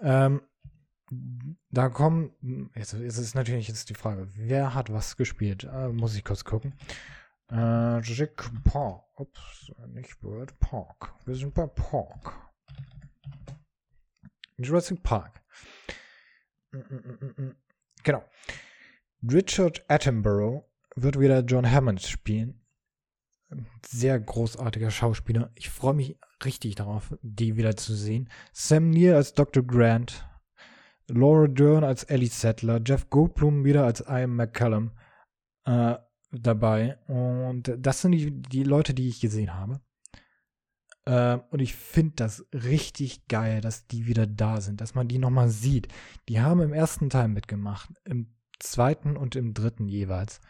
Ähm, 0.00 0.40
da 1.70 1.88
kommen, 1.88 2.70
jetzt, 2.74 2.92
jetzt 2.92 3.18
ist 3.18 3.34
natürlich 3.34 3.68
jetzt 3.68 3.90
die 3.90 3.94
Frage, 3.94 4.28
wer 4.34 4.74
hat 4.74 4.92
was 4.92 5.16
gespielt? 5.16 5.64
Äh, 5.64 5.88
muss 5.88 6.14
ich 6.14 6.24
kurz 6.24 6.44
gucken. 6.44 6.74
Äh, 7.50 7.98
Jurassic 8.00 8.50
Park. 8.64 9.04
Ups, 9.16 9.72
nicht 9.88 10.22
World 10.22 10.58
Park. 10.60 11.14
Wir 11.26 11.34
sind 11.34 11.52
bei 11.52 11.66
Park. 11.66 12.32
Jurassic 14.56 15.02
Park. 15.02 15.42
Mm, 16.70 16.78
mm, 16.78 17.34
mm, 17.36 17.56
genau. 18.04 18.24
Richard 19.28 19.84
Attenborough 19.88 20.64
wird 20.94 21.18
wieder 21.18 21.40
John 21.40 21.70
Hammond 21.70 22.02
spielen. 22.02 22.60
Sehr 23.84 24.20
großartiger 24.20 24.90
Schauspieler. 24.90 25.50
Ich 25.56 25.70
freue 25.70 25.94
mich 25.94 26.16
richtig 26.44 26.76
darauf, 26.76 27.14
die 27.22 27.56
wieder 27.56 27.76
zu 27.76 27.94
sehen. 27.94 28.30
Sam 28.52 28.90
Neill 28.90 29.14
als 29.14 29.34
Dr. 29.34 29.64
Grant. 29.64 30.29
Laura 31.12 31.46
Dern 31.46 31.84
als 31.84 32.04
Ellie 32.04 32.28
Settler, 32.28 32.80
Jeff 32.84 33.10
Goldblum 33.10 33.64
wieder 33.64 33.84
als 33.84 34.04
Ian 34.06 34.36
McCallum 34.36 34.92
äh, 35.64 35.96
dabei. 36.32 36.98
Und 37.06 37.74
das 37.78 38.02
sind 38.02 38.12
die, 38.12 38.30
die 38.42 38.64
Leute, 38.64 38.94
die 38.94 39.08
ich 39.08 39.20
gesehen 39.20 39.54
habe. 39.54 39.80
Äh, 41.04 41.38
und 41.50 41.60
ich 41.60 41.74
finde 41.74 42.14
das 42.16 42.46
richtig 42.52 43.26
geil, 43.28 43.60
dass 43.60 43.86
die 43.86 44.06
wieder 44.06 44.26
da 44.26 44.60
sind, 44.60 44.80
dass 44.80 44.94
man 44.94 45.08
die 45.08 45.18
nochmal 45.18 45.48
sieht. 45.48 45.88
Die 46.28 46.40
haben 46.40 46.60
im 46.60 46.72
ersten 46.72 47.10
Teil 47.10 47.28
mitgemacht, 47.28 47.90
im 48.04 48.34
zweiten 48.58 49.16
und 49.16 49.36
im 49.36 49.54
dritten 49.54 49.88
jeweils. 49.88 50.40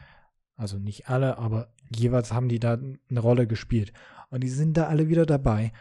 Also 0.57 0.79
nicht 0.79 1.09
alle, 1.09 1.39
aber 1.39 1.73
jeweils 1.89 2.33
haben 2.33 2.49
die 2.49 2.61
da 2.61 2.75
eine 2.75 3.21
Rolle 3.21 3.47
gespielt. 3.47 3.93
Und 4.29 4.43
die 4.43 4.49
sind 4.49 4.77
da 4.77 4.89
alle 4.89 5.09
wieder 5.09 5.25
dabei. 5.25 5.73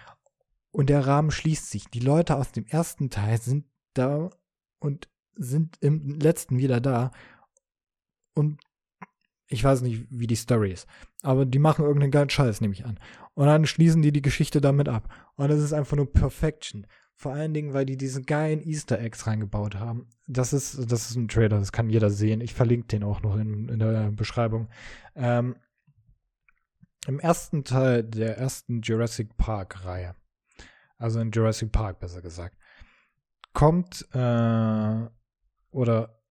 Und 0.72 0.90
der 0.90 1.06
Rahmen 1.06 1.32
schließt 1.32 1.70
sich. 1.70 1.90
Die 1.90 2.00
Leute 2.00 2.38
aus 2.38 2.52
dem 2.52 2.66
ersten 2.66 3.10
Teil 3.10 3.40
sind 3.40 3.66
da 3.94 4.30
und 4.80 5.08
sind 5.36 5.78
im 5.82 6.20
letzten 6.20 6.58
wieder 6.58 6.82
da. 6.82 7.12
Und 8.34 8.60
ich 9.48 9.64
weiß 9.64 9.82
nicht, 9.82 10.06
wie 10.10 10.28
die 10.28 10.36
Story 10.36 10.72
ist. 10.72 10.88
Aber 11.24 11.46
die 11.46 11.60
machen 11.60 11.86
irgendeinen 11.86 12.12
geilen 12.12 12.30
Scheiß, 12.30 12.62
nehme 12.62 12.74
ich 12.74 12.86
an. 12.86 13.00
Und 13.34 13.48
dann 13.48 13.66
schließen 13.66 14.02
die 14.02 14.12
die 14.12 14.22
Geschichte 14.22 14.62
damit 14.62 14.88
ab. 14.90 15.10
Und 15.36 15.50
das 15.50 15.60
ist 15.60 15.74
einfach 15.74 15.98
nur 15.98 16.12
Perfection. 16.12 16.86
Vor 17.16 17.34
allen 17.34 17.54
Dingen, 17.54 17.74
weil 17.74 17.86
die 17.86 17.98
diesen 17.98 18.26
geilen 18.26 18.62
Easter 18.62 19.00
Eggs 19.00 19.28
reingebaut 19.28 19.76
haben. 19.76 20.08
Das 20.28 20.54
ist, 20.54 20.90
das 20.90 21.10
ist 21.10 21.18
ein 21.18 21.28
Trailer, 21.28 21.60
das 21.60 21.72
kann 21.72 21.90
jeder 21.90 22.10
sehen. 22.10 22.40
Ich 22.40 22.54
verlinke 22.54 22.88
den 22.88 23.04
auch 23.04 23.22
noch 23.22 23.36
in, 23.36 23.68
in 23.68 23.80
der 23.80 24.12
Beschreibung. 24.12 24.70
Ähm, 25.16 25.56
Im 27.08 27.20
ersten 27.20 27.64
Teil 27.66 28.04
der 28.04 28.38
ersten 28.38 28.82
Jurassic 28.82 29.36
Park-Reihe, 29.36 30.16
also 30.98 31.20
in 31.20 31.32
Jurassic 31.32 31.72
Park 31.72 32.00
besser 32.00 32.22
gesagt, 32.22 32.56
kommt 33.54 34.08
äh, 34.14 35.08
oder 35.72 36.22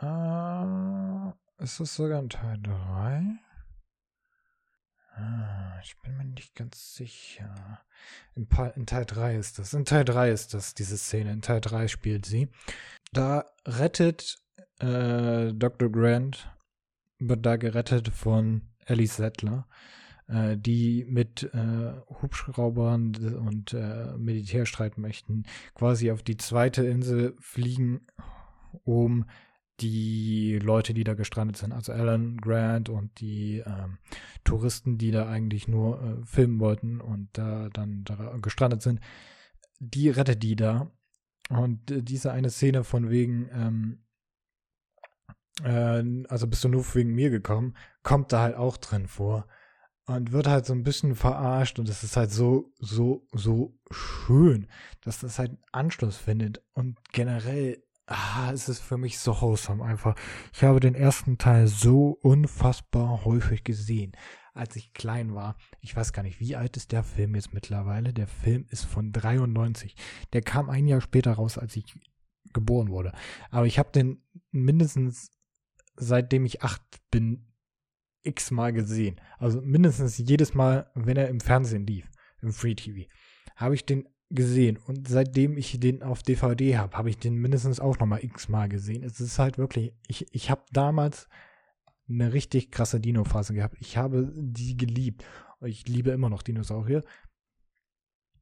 äh, 0.00 1.62
ist 1.62 1.80
das 1.80 1.94
sogar 1.94 2.20
in 2.20 2.28
Teil 2.28 2.58
3? 2.62 3.38
Ah, 5.14 5.80
ich 5.82 5.98
bin 6.02 6.16
mir 6.16 6.24
nicht 6.24 6.54
ganz 6.54 6.94
sicher. 6.94 7.80
In, 8.34 8.46
in, 8.74 8.86
Teil 8.86 9.06
3 9.06 9.36
ist 9.36 9.58
das. 9.58 9.72
In 9.72 9.86
Teil 9.86 10.04
3 10.04 10.30
ist 10.30 10.52
das, 10.52 10.74
diese 10.74 10.98
Szene. 10.98 11.32
In 11.32 11.40
Teil 11.40 11.62
3 11.62 11.88
spielt 11.88 12.26
sie. 12.26 12.50
Da 13.12 13.46
rettet 13.66 14.38
äh, 14.80 15.52
Dr. 15.54 15.90
Grant, 15.90 16.50
wird 17.18 17.46
da 17.46 17.56
gerettet 17.56 18.10
von 18.10 18.68
Ellie 18.84 19.06
Settler, 19.06 19.66
äh, 20.28 20.56
die 20.56 21.04
mit 21.08 21.44
äh, 21.54 21.92
Hubschraubern 22.22 23.14
und 23.36 23.72
äh, 23.72 24.16
Militärstreitmächten 24.16 25.46
quasi 25.74 26.10
auf 26.10 26.22
die 26.22 26.36
zweite 26.36 26.84
Insel 26.86 27.36
fliegen, 27.38 28.06
um 28.84 29.26
die 29.80 30.58
Leute, 30.62 30.94
die 30.94 31.04
da 31.04 31.14
gestrandet 31.14 31.58
sind, 31.58 31.72
also 31.72 31.92
Alan 31.92 32.38
Grant 32.38 32.88
und 32.88 33.20
die 33.20 33.62
ähm, 33.66 33.98
Touristen, 34.44 34.96
die 34.96 35.10
da 35.10 35.28
eigentlich 35.28 35.68
nur 35.68 36.02
äh, 36.02 36.24
filmen 36.24 36.60
wollten 36.60 37.00
und 37.00 37.28
da 37.34 37.68
dann 37.68 38.04
da 38.04 38.36
gestrandet 38.40 38.82
sind, 38.82 39.00
die 39.78 40.08
rettet 40.08 40.42
die 40.42 40.56
da. 40.56 40.90
Und 41.50 41.90
äh, 41.90 42.02
diese 42.02 42.32
eine 42.32 42.50
Szene 42.50 42.84
von 42.84 43.10
wegen, 43.10 43.48
ähm, 43.52 44.04
äh, 45.62 46.24
also 46.28 46.46
bist 46.46 46.64
du 46.64 46.68
nur 46.68 46.84
wegen 46.94 47.14
mir 47.14 47.30
gekommen, 47.30 47.76
kommt 48.02 48.32
da 48.32 48.40
halt 48.40 48.56
auch 48.56 48.78
drin 48.78 49.06
vor. 49.06 49.46
Und 50.06 50.30
wird 50.30 50.46
halt 50.46 50.66
so 50.66 50.72
ein 50.72 50.84
bisschen 50.84 51.16
verarscht 51.16 51.80
und 51.80 51.88
es 51.88 52.04
ist 52.04 52.16
halt 52.16 52.30
so, 52.30 52.72
so, 52.78 53.26
so 53.32 53.76
schön, 53.90 54.68
dass 55.00 55.18
das 55.18 55.38
halt 55.38 55.58
Anschluss 55.72 56.16
findet. 56.16 56.62
Und 56.74 56.96
generell 57.12 57.82
ah, 58.06 58.50
es 58.52 58.68
ist 58.68 58.80
für 58.80 58.96
mich 58.96 59.18
so 59.18 59.40
wholesome 59.40 59.84
einfach. 59.84 60.14
Ich 60.52 60.62
habe 60.62 60.80
den 60.80 60.94
ersten 60.94 61.38
Teil 61.38 61.66
so 61.66 62.18
unfassbar 62.22 63.24
häufig 63.24 63.64
gesehen, 63.64 64.12
als 64.54 64.76
ich 64.76 64.92
klein 64.92 65.34
war. 65.34 65.56
Ich 65.80 65.94
weiß 65.94 66.12
gar 66.12 66.22
nicht, 66.22 66.40
wie 66.40 66.56
alt 66.56 66.76
ist 66.76 66.92
der 66.92 67.02
Film 67.02 67.34
jetzt 67.34 67.52
mittlerweile? 67.52 68.12
Der 68.12 68.28
Film 68.28 68.66
ist 68.70 68.84
von 68.84 69.12
93. 69.12 69.96
Der 70.32 70.42
kam 70.42 70.70
ein 70.70 70.86
Jahr 70.86 71.00
später 71.00 71.32
raus, 71.32 71.58
als 71.58 71.76
ich 71.76 71.84
geboren 72.52 72.88
wurde. 72.88 73.12
Aber 73.50 73.66
ich 73.66 73.78
habe 73.78 73.90
den 73.90 74.22
mindestens 74.50 75.30
seitdem 75.98 76.44
ich 76.44 76.62
acht 76.62 76.82
bin 77.10 77.46
x-mal 78.26 78.72
gesehen. 78.72 79.20
Also 79.38 79.60
mindestens 79.60 80.18
jedes 80.18 80.54
Mal, 80.54 80.90
wenn 80.94 81.16
er 81.16 81.28
im 81.28 81.40
Fernsehen 81.40 81.86
lief, 81.86 82.10
im 82.42 82.52
Free 82.52 82.74
TV, 82.74 83.08
habe 83.56 83.74
ich 83.74 83.84
den 83.84 84.08
gesehen. 84.30 84.76
Und 84.76 85.08
seitdem 85.08 85.56
ich 85.56 85.78
den 85.78 86.02
auf 86.02 86.22
DVD 86.22 86.78
habe, 86.78 86.96
habe 86.96 87.10
ich 87.10 87.18
den 87.18 87.36
mindestens 87.36 87.80
auch 87.80 87.98
nochmal 87.98 88.24
x-mal 88.24 88.68
gesehen. 88.68 89.02
Es 89.02 89.20
ist 89.20 89.38
halt 89.38 89.58
wirklich, 89.58 89.94
ich, 90.08 90.26
ich 90.34 90.50
habe 90.50 90.62
damals 90.72 91.28
eine 92.08 92.32
richtig 92.32 92.70
krasse 92.70 93.00
Dino-Phase 93.00 93.54
gehabt. 93.54 93.76
Ich 93.80 93.96
habe 93.96 94.32
die 94.34 94.76
geliebt. 94.76 95.24
Ich 95.64 95.88
liebe 95.88 96.10
immer 96.10 96.30
noch 96.30 96.42
Dinosaurier. 96.42 97.02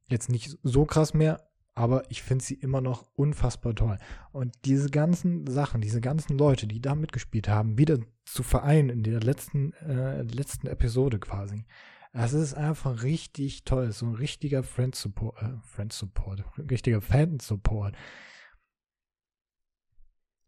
Jetzt 0.07 0.29
nicht 0.29 0.57
so 0.61 0.85
krass 0.85 1.13
mehr, 1.13 1.47
aber 1.75 2.09
ich 2.09 2.23
finde 2.23 2.43
sie 2.43 2.55
immer 2.55 2.79
noch 2.79 3.05
unfassbar 3.15 3.75
toll. 3.75 3.97
Und 4.31 4.53
diese 4.63 4.89
ganzen 4.89 5.45
Sachen, 5.45 5.81
diese 5.81 5.99
ganzen 5.99 6.37
Leute, 6.37 6.67
die 6.67 6.81
da 6.81 6.95
mitgespielt 6.95 7.49
haben, 7.49 7.77
wieder 7.77 7.99
zu 8.23 8.43
vereinen 8.43 8.89
in 8.89 9.03
der 9.03 9.19
letzten, 9.19 9.73
äh, 9.73 10.21
letzten 10.23 10.67
Episode 10.67 11.19
quasi. 11.19 11.65
Es 12.13 12.31
ist 12.31 12.53
einfach 12.53 13.03
richtig 13.03 13.65
toll. 13.65 13.91
So 13.91 14.05
ein 14.05 14.15
richtiger 14.15 14.63
Friend 14.63 14.95
Support, 14.95 15.41
äh, 15.41 15.57
Friend 15.63 15.91
Support, 15.91 16.45
richtiger 16.71 17.01
Fan 17.01 17.41
Support. 17.41 17.93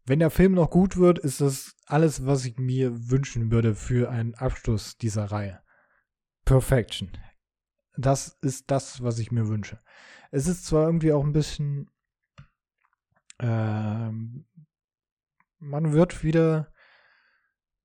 Wenn 0.06 0.20
der 0.20 0.30
Film 0.30 0.52
noch 0.52 0.70
gut 0.70 0.96
wird, 0.96 1.18
ist 1.18 1.42
das 1.42 1.76
alles, 1.84 2.24
was 2.24 2.46
ich 2.46 2.56
mir 2.56 3.10
wünschen 3.10 3.50
würde 3.50 3.74
für 3.74 4.10
einen 4.10 4.34
Abschluss 4.34 4.96
dieser 4.96 5.26
Reihe. 5.26 5.60
Perfection. 6.46 7.10
Das 7.98 8.38
ist 8.40 8.70
das, 8.70 9.02
was 9.02 9.18
ich 9.18 9.32
mir 9.32 9.48
wünsche. 9.48 9.78
Es 10.30 10.46
ist 10.46 10.64
zwar 10.64 10.86
irgendwie 10.86 11.12
auch 11.12 11.24
ein 11.24 11.32
bisschen, 11.32 11.90
ähm, 13.40 14.46
man 15.58 15.92
wird 15.92 16.22
wieder 16.22 16.72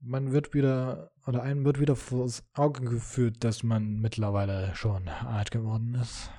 man 0.03 0.31
wird 0.33 0.53
wieder, 0.53 1.11
oder 1.25 1.41
einem 1.43 1.65
wird 1.65 1.79
wieder 1.79 1.95
vors 1.95 2.43
Auge 2.53 2.81
geführt, 2.81 3.43
dass 3.43 3.63
man 3.63 3.99
mittlerweile 3.99 4.75
schon 4.75 5.07
alt 5.07 5.51
geworden 5.51 5.95
ist. 5.95 6.29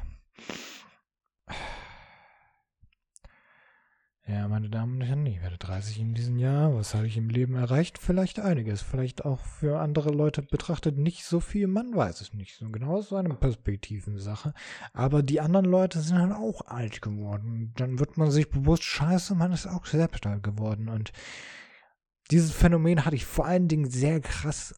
Ja, 4.26 4.48
meine 4.48 4.70
Damen 4.70 4.94
und 4.94 5.00
Herren, 5.02 5.26
ich 5.26 5.42
werde 5.42 5.58
30 5.58 6.00
in 6.00 6.14
diesem 6.14 6.38
Jahr. 6.38 6.74
Was 6.74 6.94
habe 6.94 7.06
ich 7.06 7.18
im 7.18 7.28
Leben 7.28 7.56
erreicht? 7.56 7.98
Vielleicht 7.98 8.40
einiges. 8.40 8.80
Vielleicht 8.80 9.26
auch 9.26 9.40
für 9.40 9.80
andere 9.80 10.10
Leute 10.12 10.40
betrachtet 10.40 10.96
nicht 10.96 11.24
so 11.26 11.40
viel. 11.40 11.66
Man 11.66 11.94
weiß 11.94 12.22
es 12.22 12.32
nicht 12.32 12.56
so 12.56 12.70
genau. 12.70 12.98
Ist 12.98 13.12
eine 13.12 13.34
Perspektivensache. 13.34 14.54
Aber 14.94 15.22
die 15.22 15.42
anderen 15.42 15.66
Leute 15.66 16.00
sind 16.00 16.18
halt 16.18 16.32
auch 16.32 16.62
alt 16.66 17.02
geworden. 17.02 17.74
Dann 17.76 17.98
wird 17.98 18.16
man 18.16 18.30
sich 18.30 18.48
bewusst, 18.48 18.84
scheiße, 18.84 19.34
man 19.34 19.52
ist 19.52 19.66
auch 19.66 19.84
selbst 19.84 20.24
alt 20.26 20.42
geworden. 20.42 20.88
Und 20.88 21.12
dieses 22.30 22.52
Phänomen 22.52 23.04
hatte 23.04 23.16
ich 23.16 23.26
vor 23.26 23.44
allen 23.44 23.68
Dingen 23.68 23.90
sehr 23.90 24.20
krass 24.20 24.74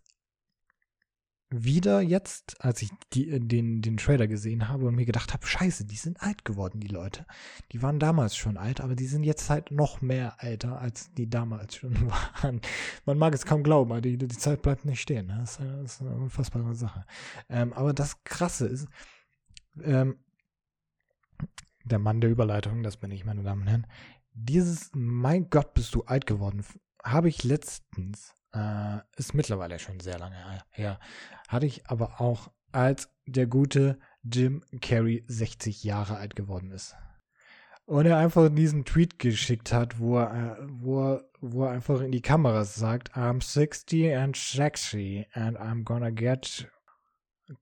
wieder 1.49 2.01
jetzt, 2.01 2.61
als 2.65 2.83
ich 2.83 2.91
die, 3.13 3.31
äh, 3.31 3.41
den, 3.41 3.81
den 3.81 3.97
Trailer 3.97 4.27
gesehen 4.27 4.69
habe 4.69 4.87
und 4.87 4.97
mir 4.97 5.07
gedacht 5.07 5.33
habe, 5.33 5.47
scheiße, 5.47 5.85
die 5.85 5.97
sind 5.97 6.21
alt 6.21 6.45
geworden, 6.45 6.81
die 6.81 6.89
Leute. 6.89 7.25
Die 7.73 7.83
waren 7.83 8.01
damals 8.01 8.37
schon 8.37 8.57
alt, 8.57 8.81
aber 8.81 8.97
die 8.97 9.07
sind 9.07 9.23
jetzt 9.23 9.49
halt 9.49 9.71
noch 9.71 10.01
mehr 10.01 10.37
älter, 10.41 10.81
als 10.81 11.13
die 11.15 11.31
damals 11.31 11.77
schon 11.77 11.95
waren. 12.11 12.61
Man 13.05 13.19
mag 13.19 13.35
es 13.35 13.47
kaum 13.47 13.63
glauben, 13.63 13.93
aber 13.93 14.01
die, 14.01 14.19
die 14.19 14.29
Zeit 14.29 14.63
bleibt 14.63 14.85
nicht 14.85 15.01
stehen. 15.01 15.29
Ne? 15.29 15.39
Das, 15.39 15.61
ist, 15.85 16.01
eine 16.01 16.17
unfassbare 16.17 16.75
Sache. 16.75 17.05
Ähm, 17.49 17.73
aber 17.73 17.93
das 17.93 18.25
Krasse 18.25 18.67
ist, 18.67 18.89
ähm, 19.83 20.19
der 21.85 22.01
Mann 22.01 22.21
der 22.21 22.31
Überleitung, 22.31 22.83
das 22.83 22.97
bin 22.97 23.13
ich, 23.13 23.25
meine 23.25 23.45
Damen 23.45 23.63
und 23.63 23.69
Herren, 23.69 23.87
dieses, 24.33 24.91
mein 24.95 25.49
Gott, 25.49 25.75
bist 25.75 25.95
du 25.95 26.03
alt 26.03 26.27
geworden, 26.27 26.65
habe 27.05 27.29
ich 27.29 27.45
letztens, 27.45 28.35
äh, 28.57 29.01
ist 29.17 29.35
mittlerweile 29.35 29.79
schon 29.79 30.01
sehr 30.01 30.19
lange 30.19 30.37
her, 30.71 30.99
hatte 31.49 31.67
ich 31.67 31.87
aber 31.89 32.21
auch, 32.21 32.51
als 32.73 33.09
der 33.27 33.47
gute 33.47 33.99
Jim 34.23 34.63
Carrey 34.81 35.25
60 35.29 35.85
Jahre 35.85 36.17
alt 36.17 36.37
geworden 36.37 36.71
ist. 36.71 36.97
Und 37.85 38.07
er 38.07 38.19
einfach 38.19 38.49
diesen 38.53 38.85
Tweet 38.85 39.19
geschickt 39.19 39.73
hat, 39.73 40.01
wo 40.01 40.19
er, 40.19 40.59
wo 40.69 41.13
er, 41.13 41.25
wo 41.41 41.65
er 41.65 41.71
einfach 41.71 42.01
in 42.01 42.11
die 42.11 42.21
Kamera 42.21 42.65
sagt, 42.65 43.15
I'm 43.15 43.43
60 43.43 44.17
and 44.17 44.37
sexy 44.37 45.27
and 45.33 45.57
I'm 45.59 45.85
gonna 45.85 46.11
get 46.11 46.69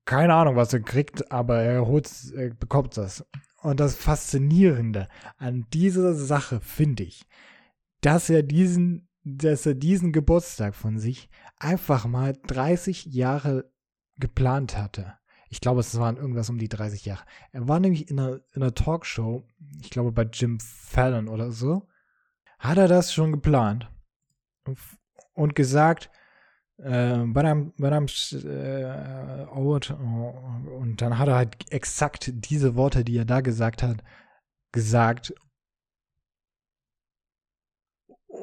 keine 0.07 0.35
Ahnung, 0.35 0.57
was 0.57 0.73
er 0.73 0.81
kriegt, 0.81 1.31
aber 1.31 1.61
er, 1.61 1.87
holt, 1.87 2.11
er 2.35 2.51
bekommt 2.55 2.97
das. 2.97 3.25
Und 3.61 3.81
das 3.81 3.95
Faszinierende 3.95 5.09
an 5.37 5.67
dieser 5.73 6.15
Sache 6.15 6.61
finde 6.61 7.03
ich, 7.03 7.27
dass 8.01 8.31
er 8.31 8.43
diesen 8.43 9.09
dass 9.25 9.67
er 9.67 9.75
diesen 9.75 10.13
Geburtstag 10.13 10.75
von 10.75 10.99
sich 10.99 11.31
einfach 11.57 12.07
mal 12.07 12.35
30 12.47 13.07
Jahre 13.07 13.71
geplant 14.19 14.77
hatte. 14.77 15.15
Ich 15.49 15.61
glaube, 15.61 15.81
es 15.81 15.99
waren 15.99 16.17
irgendwas 16.17 16.51
um 16.51 16.59
die 16.59 16.69
30 16.69 17.05
Jahre. 17.05 17.25
Er 17.53 17.67
war 17.69 17.81
nämlich 17.81 18.11
in 18.11 18.19
einer, 18.19 18.41
in 18.53 18.63
einer 18.63 18.75
Talkshow, 18.75 19.47
ich 19.81 19.91
glaube 19.91 20.13
bei 20.13 20.25
Jim 20.25 20.59
Fallon 20.61 21.29
oder 21.29 21.53
so. 21.53 21.89
hat 22.59 22.79
er 22.79 22.89
das 22.89 23.13
schon 23.13 23.33
geplant 23.33 23.91
und 25.35 25.55
gesagt, 25.55 26.11
äh, 26.79 27.19
but 27.25 27.45
I'm, 27.45 27.73
but 27.79 27.93
I'm 27.93 28.09
äh, 28.47 29.47
old. 29.47 29.91
Und 29.91 30.97
dann 31.01 31.19
hat 31.19 31.29
er 31.29 31.37
halt 31.37 31.73
exakt 31.73 32.31
diese 32.35 32.75
Worte, 32.75 33.05
die 33.05 33.17
er 33.17 33.25
da 33.25 33.41
gesagt 33.41 33.83
hat, 33.83 34.03
gesagt. 34.73 35.35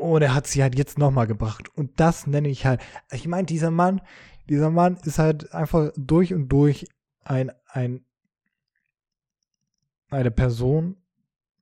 Und 0.02 0.24
er 0.24 0.34
hat 0.34 0.48
sie 0.48 0.64
halt 0.64 0.76
jetzt 0.76 0.98
nochmal 0.98 1.28
gebracht. 1.28 1.70
Und 1.78 2.00
das 2.00 2.26
nenne 2.26 2.50
ich 2.50 2.66
halt. 2.66 2.82
Ich 3.12 3.28
meine, 3.28 3.46
dieser 3.46 3.70
Mann, 3.70 4.02
dieser 4.50 4.72
Mann 4.72 4.98
ist 5.04 5.20
halt 5.20 5.54
einfach 5.54 5.92
durch 5.96 6.34
und 6.34 6.50
durch 6.50 6.88
ein, 7.24 7.52
ein, 7.68 8.04
eine 10.10 10.32
Person. 10.32 10.98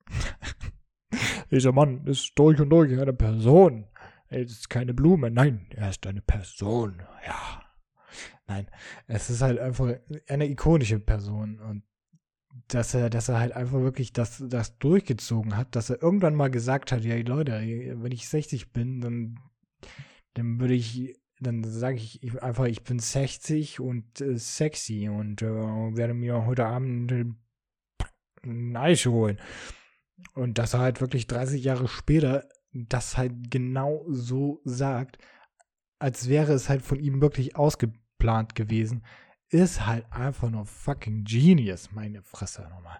dieser 1.51 1.73
Mann 1.73 2.05
ist 2.05 2.31
durch 2.35 2.61
und 2.61 2.69
durch 2.69 2.97
eine 2.97 3.11
Person. 3.11 3.87
Es 4.29 4.51
ist 4.51 4.69
keine 4.69 4.93
Blume, 4.93 5.29
nein, 5.29 5.67
er 5.71 5.89
ist 5.89 6.07
eine 6.07 6.21
Person, 6.21 7.01
ja. 7.25 7.61
Nein, 8.47 8.67
es 9.07 9.29
ist 9.29 9.41
halt 9.41 9.59
einfach 9.59 9.95
eine 10.29 10.47
ikonische 10.47 10.99
Person 10.99 11.59
und 11.59 11.83
dass 12.67 12.93
er, 12.93 13.09
dass 13.09 13.29
er 13.29 13.39
halt 13.39 13.53
einfach 13.53 13.79
wirklich 13.79 14.13
das, 14.13 14.43
das 14.47 14.77
durchgezogen 14.77 15.57
hat, 15.57 15.75
dass 15.75 15.89
er 15.89 16.01
irgendwann 16.01 16.35
mal 16.35 16.49
gesagt 16.49 16.91
hat, 16.91 17.03
ja 17.03 17.15
Leute, 17.17 17.53
wenn 17.97 18.11
ich 18.11 18.27
60 18.27 18.71
bin, 18.71 19.01
dann, 19.01 19.39
dann 20.33 20.59
würde 20.59 20.73
ich, 20.73 21.15
dann 21.39 21.63
sage 21.63 21.97
ich 21.97 22.41
einfach, 22.41 22.65
ich 22.65 22.83
bin 22.83 22.99
60 22.99 23.79
und 23.79 24.21
äh, 24.21 24.37
sexy 24.37 25.09
und 25.09 25.41
äh, 25.41 25.47
werde 25.47 26.13
mir 26.13 26.45
heute 26.45 26.65
Abend 26.65 27.11
ein 28.43 28.75
Eis 28.75 29.05
holen. 29.05 29.39
Und 30.33 30.57
dass 30.57 30.73
er 30.73 30.81
halt 30.81 31.01
wirklich 31.01 31.27
30 31.27 31.63
Jahre 31.63 31.87
später 31.87 32.47
das 32.71 33.17
halt 33.17 33.49
genau 33.49 34.05
so 34.07 34.61
sagt, 34.63 35.17
als 35.97 36.29
wäre 36.29 36.53
es 36.53 36.69
halt 36.69 36.81
von 36.81 36.99
ihm 36.99 37.21
wirklich 37.21 37.55
ausgeplant 37.55 38.55
gewesen, 38.55 39.03
ist 39.49 39.85
halt 39.85 40.05
einfach 40.11 40.49
nur 40.49 40.65
fucking 40.65 41.23
genius, 41.23 41.91
meine 41.91 42.21
Fresse 42.21 42.67
nochmal. 42.69 42.99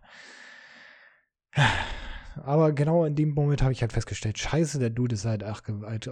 Aber 2.44 2.72
genau 2.72 3.06
in 3.06 3.16
dem 3.16 3.34
Moment 3.34 3.62
habe 3.62 3.74
ich 3.74 3.82
halt 3.82 3.94
festgestellt, 3.94 4.38
scheiße, 4.38 4.80
der 4.80 4.90
Dude 4.90 5.16
ist 5.16 5.26
halt 5.26 5.44
auch 5.44 5.62
alt 5.84 6.08
äh, 6.08 6.12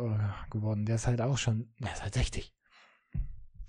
geworden. 0.49 0.85
Der 0.85 0.95
ist 0.95 1.07
halt 1.07 1.21
auch 1.21 1.37
schon, 1.37 1.69
der 1.79 1.93
ist 1.93 2.03
halt 2.03 2.13
60. 2.13 2.53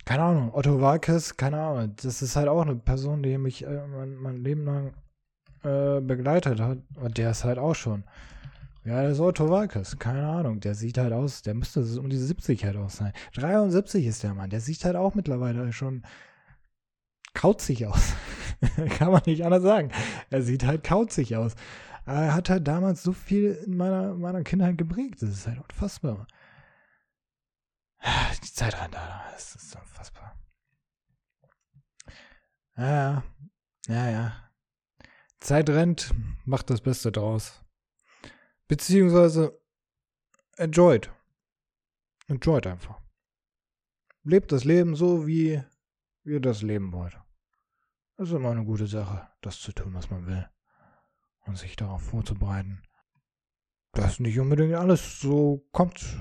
Keine 0.04 0.22
Ahnung, 0.22 0.54
Otto 0.54 0.80
Walkes, 0.80 1.36
keine 1.36 1.60
Ahnung. 1.60 1.94
Das 1.96 2.22
ist 2.22 2.34
halt 2.34 2.48
auch 2.48 2.62
eine 2.62 2.76
Person, 2.76 3.22
die 3.22 3.36
mich 3.38 3.64
äh, 3.64 3.86
mein, 3.86 4.16
mein, 4.16 4.36
Leben 4.38 4.64
lang 4.64 4.94
äh, 5.62 6.00
begleitet 6.00 6.60
hat. 6.60 6.78
Und 6.94 7.18
der 7.18 7.30
ist 7.30 7.44
halt 7.44 7.58
auch 7.58 7.74
schon 7.74 8.04
ja, 8.88 9.02
der 9.02 9.10
ist 9.10 9.20
Otto 9.20 9.50
Walkes. 9.50 9.98
Keine 9.98 10.26
Ahnung. 10.26 10.60
Der 10.60 10.74
sieht 10.74 10.96
halt 10.96 11.12
aus, 11.12 11.42
der 11.42 11.52
müsste 11.52 11.80
um 12.00 12.08
diese 12.08 12.24
70 12.24 12.64
halt 12.64 12.76
auch 12.78 12.88
sein. 12.88 13.12
73 13.34 14.06
ist 14.06 14.22
der 14.22 14.32
Mann. 14.32 14.48
Der 14.48 14.60
sieht 14.60 14.82
halt 14.84 14.96
auch 14.96 15.14
mittlerweile 15.14 15.72
schon 15.74 16.04
kauzig 17.38 17.86
aus. 17.86 18.14
Kann 18.98 19.12
man 19.12 19.22
nicht 19.24 19.44
anders 19.44 19.62
sagen. 19.62 19.92
Er 20.30 20.42
sieht 20.42 20.64
halt 20.66 20.82
kauzig 20.82 21.36
aus. 21.36 21.54
Er 22.04 22.34
hat 22.34 22.50
halt 22.50 22.66
damals 22.66 23.02
so 23.02 23.12
viel 23.12 23.52
in 23.66 23.76
meiner, 23.76 24.14
meiner 24.14 24.42
Kindheit 24.42 24.76
geprägt. 24.76 25.22
Das 25.22 25.30
ist 25.30 25.46
halt 25.46 25.58
unfassbar. 25.58 26.26
Die 28.42 28.52
Zeit 28.52 28.74
rennt, 28.80 28.96
Alter. 28.96 29.24
Das 29.32 29.54
ist 29.54 29.76
unfassbar. 29.76 30.36
Ja, 32.76 32.86
ja. 32.86 33.22
Ja, 33.88 34.10
ja. 34.10 34.50
Zeit 35.40 35.70
rennt, 35.70 36.12
macht 36.44 36.70
das 36.70 36.80
Beste 36.80 37.12
draus. 37.12 37.64
Beziehungsweise 38.66 39.58
enjoyed. 40.56 41.10
Enjoyed 42.26 42.66
einfach. 42.66 43.00
Lebt 44.24 44.50
das 44.50 44.64
Leben 44.64 44.94
so, 44.96 45.26
wie 45.26 45.62
ihr 46.24 46.40
das 46.40 46.62
leben 46.62 46.92
wollt. 46.92 47.18
Das 48.18 48.28
ist 48.28 48.34
immer 48.34 48.50
eine 48.50 48.64
gute 48.64 48.86
Sache, 48.86 49.28
das 49.40 49.60
zu 49.60 49.72
tun, 49.72 49.94
was 49.94 50.10
man 50.10 50.26
will. 50.26 50.46
Und 51.46 51.56
sich 51.56 51.76
darauf 51.76 52.02
vorzubereiten. 52.02 52.82
Dass 53.92 54.20
nicht 54.20 54.38
unbedingt 54.38 54.74
alles 54.74 55.20
so 55.20 55.66
kommt, 55.72 56.18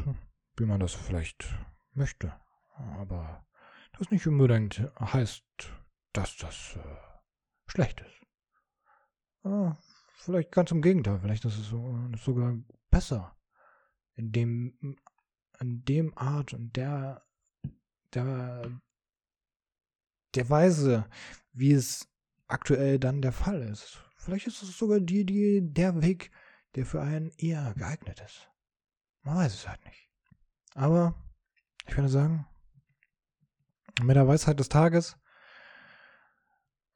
wie 0.55 0.65
man 0.65 0.79
das 0.79 0.93
vielleicht 0.93 1.45
möchte. 1.91 2.33
Aber 2.75 3.45
das 3.97 4.09
nicht 4.11 4.25
unbedingt 4.25 4.89
heißt, 4.99 5.43
dass 6.13 6.37
das 6.37 6.77
äh, 6.77 7.69
schlecht 7.69 7.99
ist. 7.99 8.21
Ah, 9.43 9.75
Vielleicht 10.17 10.51
ganz 10.51 10.71
im 10.71 10.81
Gegenteil. 10.81 11.19
Vielleicht 11.19 11.45
ist 11.45 11.57
es 11.57 11.69
sogar 12.23 12.57
besser. 12.89 13.37
In 14.15 14.31
dem, 14.31 14.97
in 15.59 15.85
dem 15.85 16.17
Art 16.17 16.53
und 16.53 16.75
der, 16.75 17.25
der, 18.13 18.81
der 20.37 20.49
Weise, 20.49 21.05
wie 21.53 21.73
es 21.73 22.07
aktuell 22.47 22.99
dann 22.99 23.21
der 23.21 23.31
Fall 23.31 23.61
ist. 23.61 24.03
Vielleicht 24.17 24.47
ist 24.47 24.61
es 24.63 24.77
sogar 24.77 24.99
die, 24.99 25.25
die, 25.25 25.61
der 25.61 26.01
Weg, 26.01 26.31
der 26.75 26.85
für 26.85 27.01
einen 27.01 27.31
eher 27.37 27.73
geeignet 27.75 28.21
ist. 28.25 28.49
Man 29.23 29.37
weiß 29.37 29.53
es 29.53 29.67
halt 29.67 29.83
nicht. 29.85 30.09
Aber 30.75 31.15
ich 31.87 31.95
würde 31.97 32.09
sagen, 32.09 32.45
mit 34.01 34.15
der 34.15 34.27
Weisheit 34.27 34.59
des 34.59 34.69
Tages 34.69 35.17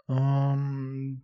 ähm, 0.07 1.23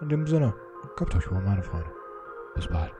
In 0.00 0.08
dem 0.08 0.26
Sinne, 0.26 0.54
gehabt 0.96 1.14
euch 1.14 1.30
wohl, 1.30 1.40
meine 1.40 1.62
Freunde. 1.62 1.90
Bis 2.54 2.66
bald. 2.68 2.92